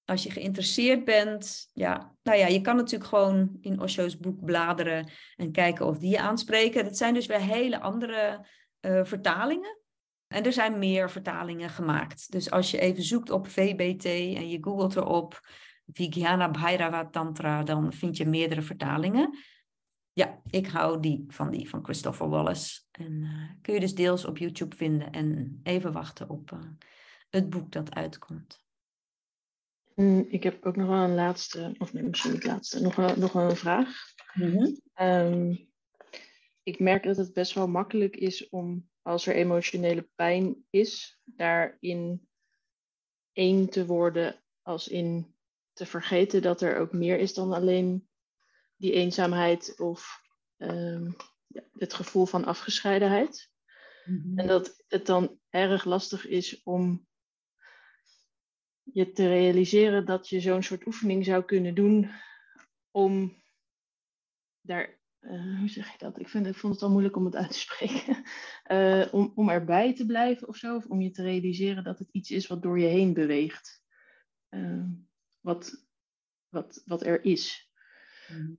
[0.04, 5.10] als je geïnteresseerd bent, ja, nou ja, je kan natuurlijk gewoon in Osho's boek bladeren
[5.36, 6.84] en kijken of die je aanspreken.
[6.84, 8.46] Dat zijn dus weer hele andere
[8.80, 9.78] uh, vertalingen.
[10.26, 12.32] En er zijn meer vertalingen gemaakt.
[12.32, 15.40] Dus als je even zoekt op VBT en je googelt erop
[15.92, 19.38] Vijnana Bhairava Tantra, dan vind je meerdere vertalingen.
[20.14, 22.80] Ja, ik hou die van die van Christopher Wallace.
[22.90, 26.60] En uh, kun je dus deels op YouTube vinden en even wachten op uh,
[27.30, 28.64] het boek dat uitkomt.
[29.94, 33.20] Mm, ik heb ook nog wel een laatste, of nee, misschien niet laatste, nog een,
[33.20, 33.88] nog een vraag.
[34.34, 34.80] Mm -hmm.
[35.06, 35.68] um,
[36.62, 42.28] ik merk dat het best wel makkelijk is om als er emotionele pijn is, daarin
[43.32, 45.34] één te worden, als in
[45.72, 48.08] te vergeten dat er ook meer is dan alleen
[48.76, 50.22] die eenzaamheid of
[50.58, 51.16] um,
[51.72, 53.50] het gevoel van afgescheidenheid.
[54.04, 54.38] Mm-hmm.
[54.38, 57.06] En dat het dan erg lastig is om
[58.82, 62.10] je te realiseren dat je zo'n soort oefening zou kunnen doen
[62.90, 63.42] om
[64.60, 66.18] daar uh, hoe zeg je dat?
[66.18, 68.24] Ik, vind, ik vond het al moeilijk om het uit te spreken.
[68.66, 70.76] Uh, om, om erbij te blijven of zo.
[70.76, 73.82] Of om je te realiseren dat het iets is wat door je heen beweegt.
[74.50, 74.84] Uh,
[75.40, 75.86] wat,
[76.48, 77.70] wat, wat er is.
[78.28, 78.58] Mm.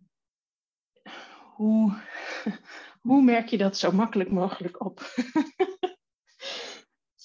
[1.55, 2.01] Hoe,
[3.07, 4.99] hoe merk je dat zo makkelijk mogelijk op?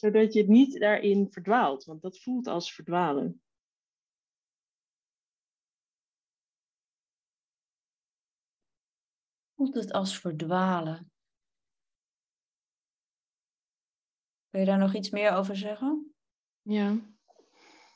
[0.01, 1.85] Zodat je het niet daarin verdwaalt.
[1.85, 3.43] Want dat voelt als verdwalen.
[9.61, 11.13] voelt het als verdwalen.
[14.51, 16.15] Kun je daar nog iets meer over zeggen?
[16.63, 16.97] Ja.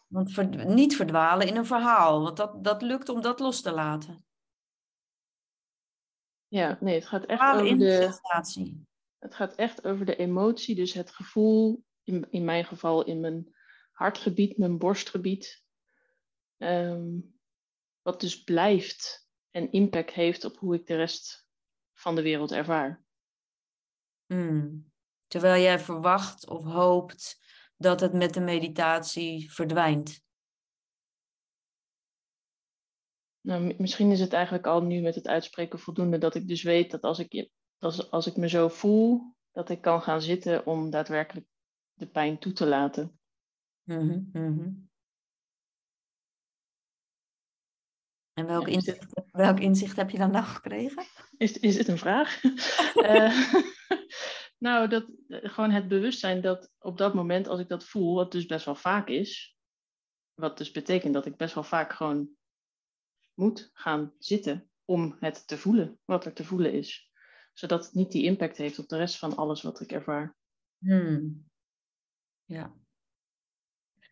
[0.09, 4.24] Want niet verdwalen in een verhaal, want dat, dat lukt om dat los te laten.
[6.55, 8.18] Ja, nee, het gaat echt over de.
[9.18, 13.55] Het gaat echt over de emotie, dus het gevoel, in, in mijn geval in mijn
[13.92, 15.64] hartgebied, mijn borstgebied,
[16.59, 17.38] um,
[18.02, 21.46] wat dus blijft en impact heeft op hoe ik de rest
[21.92, 23.05] van de wereld ervaar.
[24.26, 24.92] Hmm.
[25.26, 27.42] Terwijl jij verwacht of hoopt
[27.76, 30.22] dat het met de meditatie verdwijnt.
[33.47, 36.90] Nou, misschien is het eigenlijk al nu met het uitspreken voldoende dat ik dus weet
[36.90, 40.90] dat als ik, als, als ik me zo voel, dat ik kan gaan zitten om
[40.90, 41.47] daadwerkelijk
[41.95, 43.18] de pijn toe te laten.
[43.82, 44.88] Mm -hmm.
[48.32, 51.05] En welk, inzicht, welk inzicht heb je dan nou gekregen?
[51.36, 52.42] Is, is het een vraag?
[52.95, 53.55] uh,
[54.66, 58.47] nou, dat, gewoon het bewustzijn dat op dat moment, als ik dat voel, wat dus
[58.47, 59.57] best wel vaak is,
[60.34, 62.36] wat dus betekent dat ik best wel vaak gewoon
[63.35, 67.11] moet gaan zitten om het te voelen, wat er te voelen is.
[67.53, 70.37] Zodat het niet die impact heeft op de rest van alles wat ik ervaar.
[70.78, 71.49] Hmm.
[72.45, 72.74] Ja.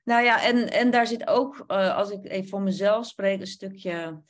[0.04, 3.46] Nou ja, en, en daar zit ook, uh, als ik even voor mezelf spreek, een
[3.46, 4.22] stukje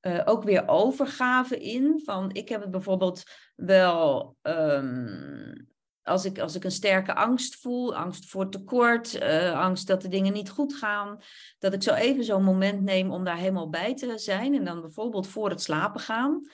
[0.00, 2.00] uh, ook weer overgave in.
[2.04, 3.22] Van ik heb het bijvoorbeeld
[3.56, 4.36] wel.
[4.42, 5.67] Um,
[6.08, 10.08] als ik, als ik een sterke angst voel, angst voor tekort, uh, angst dat de
[10.08, 11.20] dingen niet goed gaan,
[11.58, 14.54] dat ik zo even zo'n moment neem om daar helemaal bij te zijn.
[14.54, 16.50] En dan bijvoorbeeld voor het slapen gaan.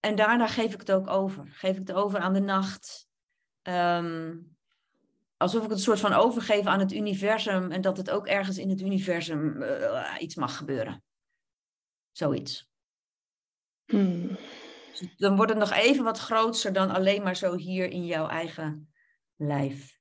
[0.00, 1.48] En daarna geef ik het ook over.
[1.50, 3.08] Geef ik het over aan de nacht.
[3.62, 4.56] Um,
[5.36, 8.70] alsof ik het soort van overgeef aan het universum en dat het ook ergens in
[8.70, 11.02] het universum uh, iets mag gebeuren.
[12.12, 12.68] Zoiets.
[13.84, 14.36] Hmm.
[14.98, 18.28] Dus dan wordt het nog even wat groter dan alleen maar zo hier in jouw
[18.28, 18.92] eigen
[19.36, 19.98] lijf.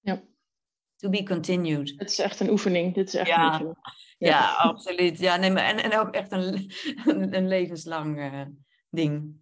[0.00, 0.22] Ja.
[0.96, 1.94] To be continued.
[1.96, 2.94] Het is echt een oefening.
[2.94, 3.46] Dit is echt ja.
[3.46, 3.76] een oefening.
[4.18, 5.18] Ja, ja absoluut.
[5.18, 6.72] Ja, nee, maar en, en ook echt een,
[7.34, 8.46] een, levenslang uh,
[8.90, 9.34] ding.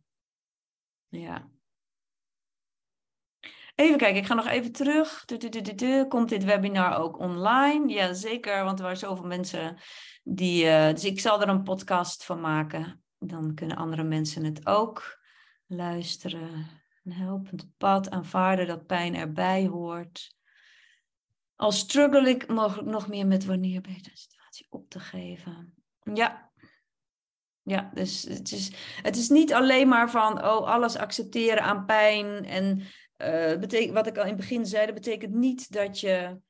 [1.09, 1.51] Ja.
[3.79, 5.25] Even kijken, ik ga nog even terug.
[6.09, 7.93] Komt dit webinar ook online?
[7.93, 9.79] Ja, zeker, want er waren zoveel mensen
[10.23, 10.65] die.
[10.65, 13.03] Uh, dus ik zal er een podcast van maken.
[13.19, 15.19] Dan kunnen andere mensen het ook
[15.67, 16.67] luisteren.
[17.05, 20.37] Een helpend pad, aanvaarden dat pijn erbij hoort.
[21.57, 25.75] Al struggle ik mogelijk nog meer met wanneer beter situatie op te geven.
[26.15, 26.51] Ja,
[27.63, 28.73] ja, dus het is,
[29.03, 32.45] het is niet alleen maar van oh, alles accepteren aan pijn.
[32.45, 32.83] En
[33.61, 36.41] betekent, wat ik al in het begin zei, dat betekent niet dat je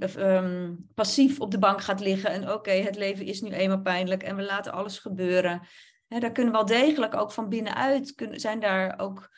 [0.00, 2.30] of, um, passief op de bank gaat liggen.
[2.30, 5.62] En oké, het leven is nu eenmaal pijnlijk en we laten alles gebeuren.
[6.08, 9.30] Daar kunnen wel degelijk ook van binnenuit, zijn daar ook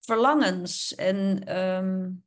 [0.00, 0.94] verlangens.
[0.94, 2.24] En um,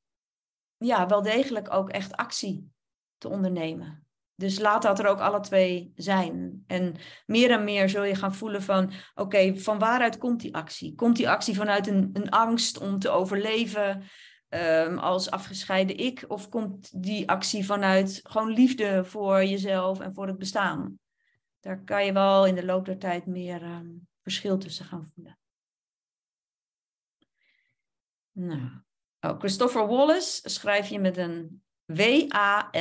[0.78, 2.72] ja, wel degelijk ook echt actie
[3.18, 4.08] te ondernemen.
[4.36, 6.64] Dus laat dat er ook alle twee zijn.
[6.68, 10.96] En meer en meer zul je gaan voelen van, oké, van waaruit komt die actie?
[10.96, 14.04] Komt die actie vanuit een, een angst om te overleven
[14.50, 16.26] um, als afgescheiden ik?
[16.28, 21.00] Of komt die actie vanuit gewoon liefde voor jezelf en voor het bestaan?
[21.60, 25.38] Daar kan je wel in de loop der tijd meer um, verschil tussen gaan voelen.
[28.32, 28.70] Nou,
[29.20, 32.72] oh, Christopher Wallace schrijf je met een W-A-L-L-I-S.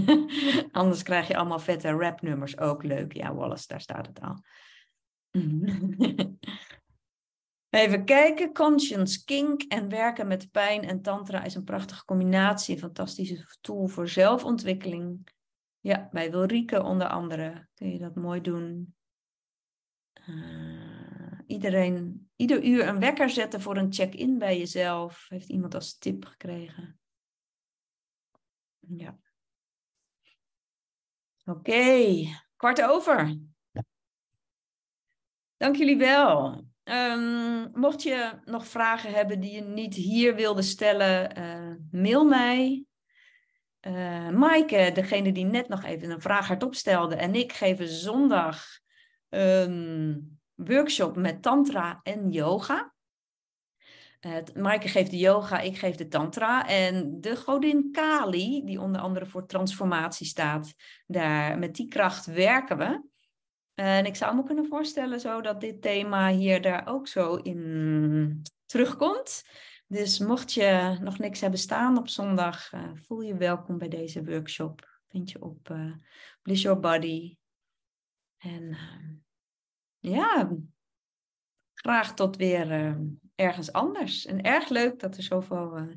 [0.72, 2.58] Anders krijg je allemaal vette rapnummers.
[2.58, 3.12] Ook leuk.
[3.12, 4.42] Ja, Wallace, daar staat het al.
[7.70, 8.52] Even kijken.
[8.52, 12.74] Conscience Kink en werken met pijn en tantra is een prachtige combinatie.
[12.74, 15.28] Een fantastische tool voor zelfontwikkeling.
[15.80, 18.94] Ja, bij Wilrieke onder andere kun je dat mooi doen.
[20.28, 25.26] Uh, iedereen, ieder uur een wekker zetten voor een check-in bij jezelf.
[25.28, 26.98] Heeft iemand als tip gekregen.
[28.78, 29.18] Ja.
[31.44, 32.24] Oké,
[32.56, 33.38] kwart over.
[35.56, 36.64] Dank jullie wel.
[36.84, 42.84] Um, mocht je nog vragen hebben die je niet hier wilde stellen, uh, mail mij.
[43.86, 48.64] Uh, Maaike, degene die net nog even een vraag hardop stelde, en ik geven zondag
[49.28, 52.91] een workshop met tantra en yoga.
[54.26, 56.66] Uh, Maaike geeft de yoga, ik geef de tantra.
[56.66, 60.74] En de godin Kali, die onder andere voor transformatie staat,
[61.06, 63.02] daar, met die kracht werken we.
[63.74, 68.42] En ik zou me kunnen voorstellen zo dat dit thema hier daar ook zo in
[68.66, 69.44] terugkomt.
[69.86, 74.24] Dus mocht je nog niks hebben staan op zondag, uh, voel je welkom bij deze
[74.24, 75.00] workshop.
[75.08, 75.92] Vind je op uh,
[76.42, 77.36] Bliss Your Body.
[78.38, 79.10] En uh,
[79.98, 80.50] ja,
[81.74, 82.96] graag tot weer
[83.34, 84.26] ergens anders.
[84.26, 85.78] En erg leuk dat er zoveel.
[85.78, 85.94] Uh,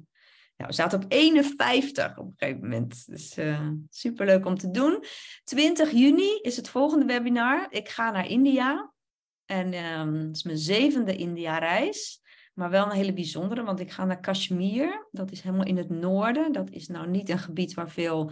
[0.56, 3.06] ja, we zaten op 51 op een gegeven moment.
[3.08, 5.04] Dus uh, superleuk om te doen.
[5.44, 7.68] 20 juni is het volgende webinar.
[7.70, 8.94] Ik ga naar India.
[9.46, 12.24] En um, het is mijn zevende India-reis.
[12.54, 15.08] Maar wel een hele bijzondere, want ik ga naar Kashmir.
[15.12, 16.52] Dat is helemaal in het noorden.
[16.52, 18.32] Dat is nou niet een gebied waar veel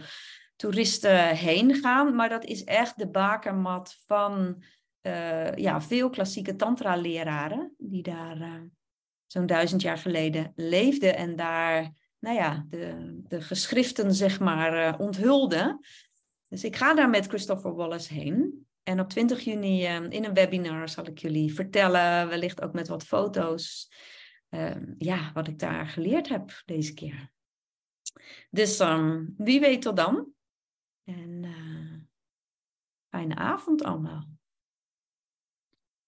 [0.56, 2.14] toeristen heen gaan.
[2.14, 4.62] Maar dat is echt de bakermat van
[5.02, 8.68] uh, ja, veel klassieke tantra-leraren die daar
[9.26, 15.00] zo'n duizend jaar geleden leefden en daar nou ja, de, de geschriften zeg maar uh,
[15.00, 15.80] onthulden.
[16.48, 18.66] Dus ik ga daar met Christopher Wallace heen.
[18.82, 23.04] En op 20 juni in een webinar zal ik jullie vertellen, wellicht ook met wat
[23.04, 23.92] foto's,
[24.98, 27.30] ja, wat ik daar geleerd heb deze keer.
[28.50, 30.32] Dus um, wie weet tot dan.
[31.04, 31.44] En
[33.08, 34.33] fijne avond allemaal.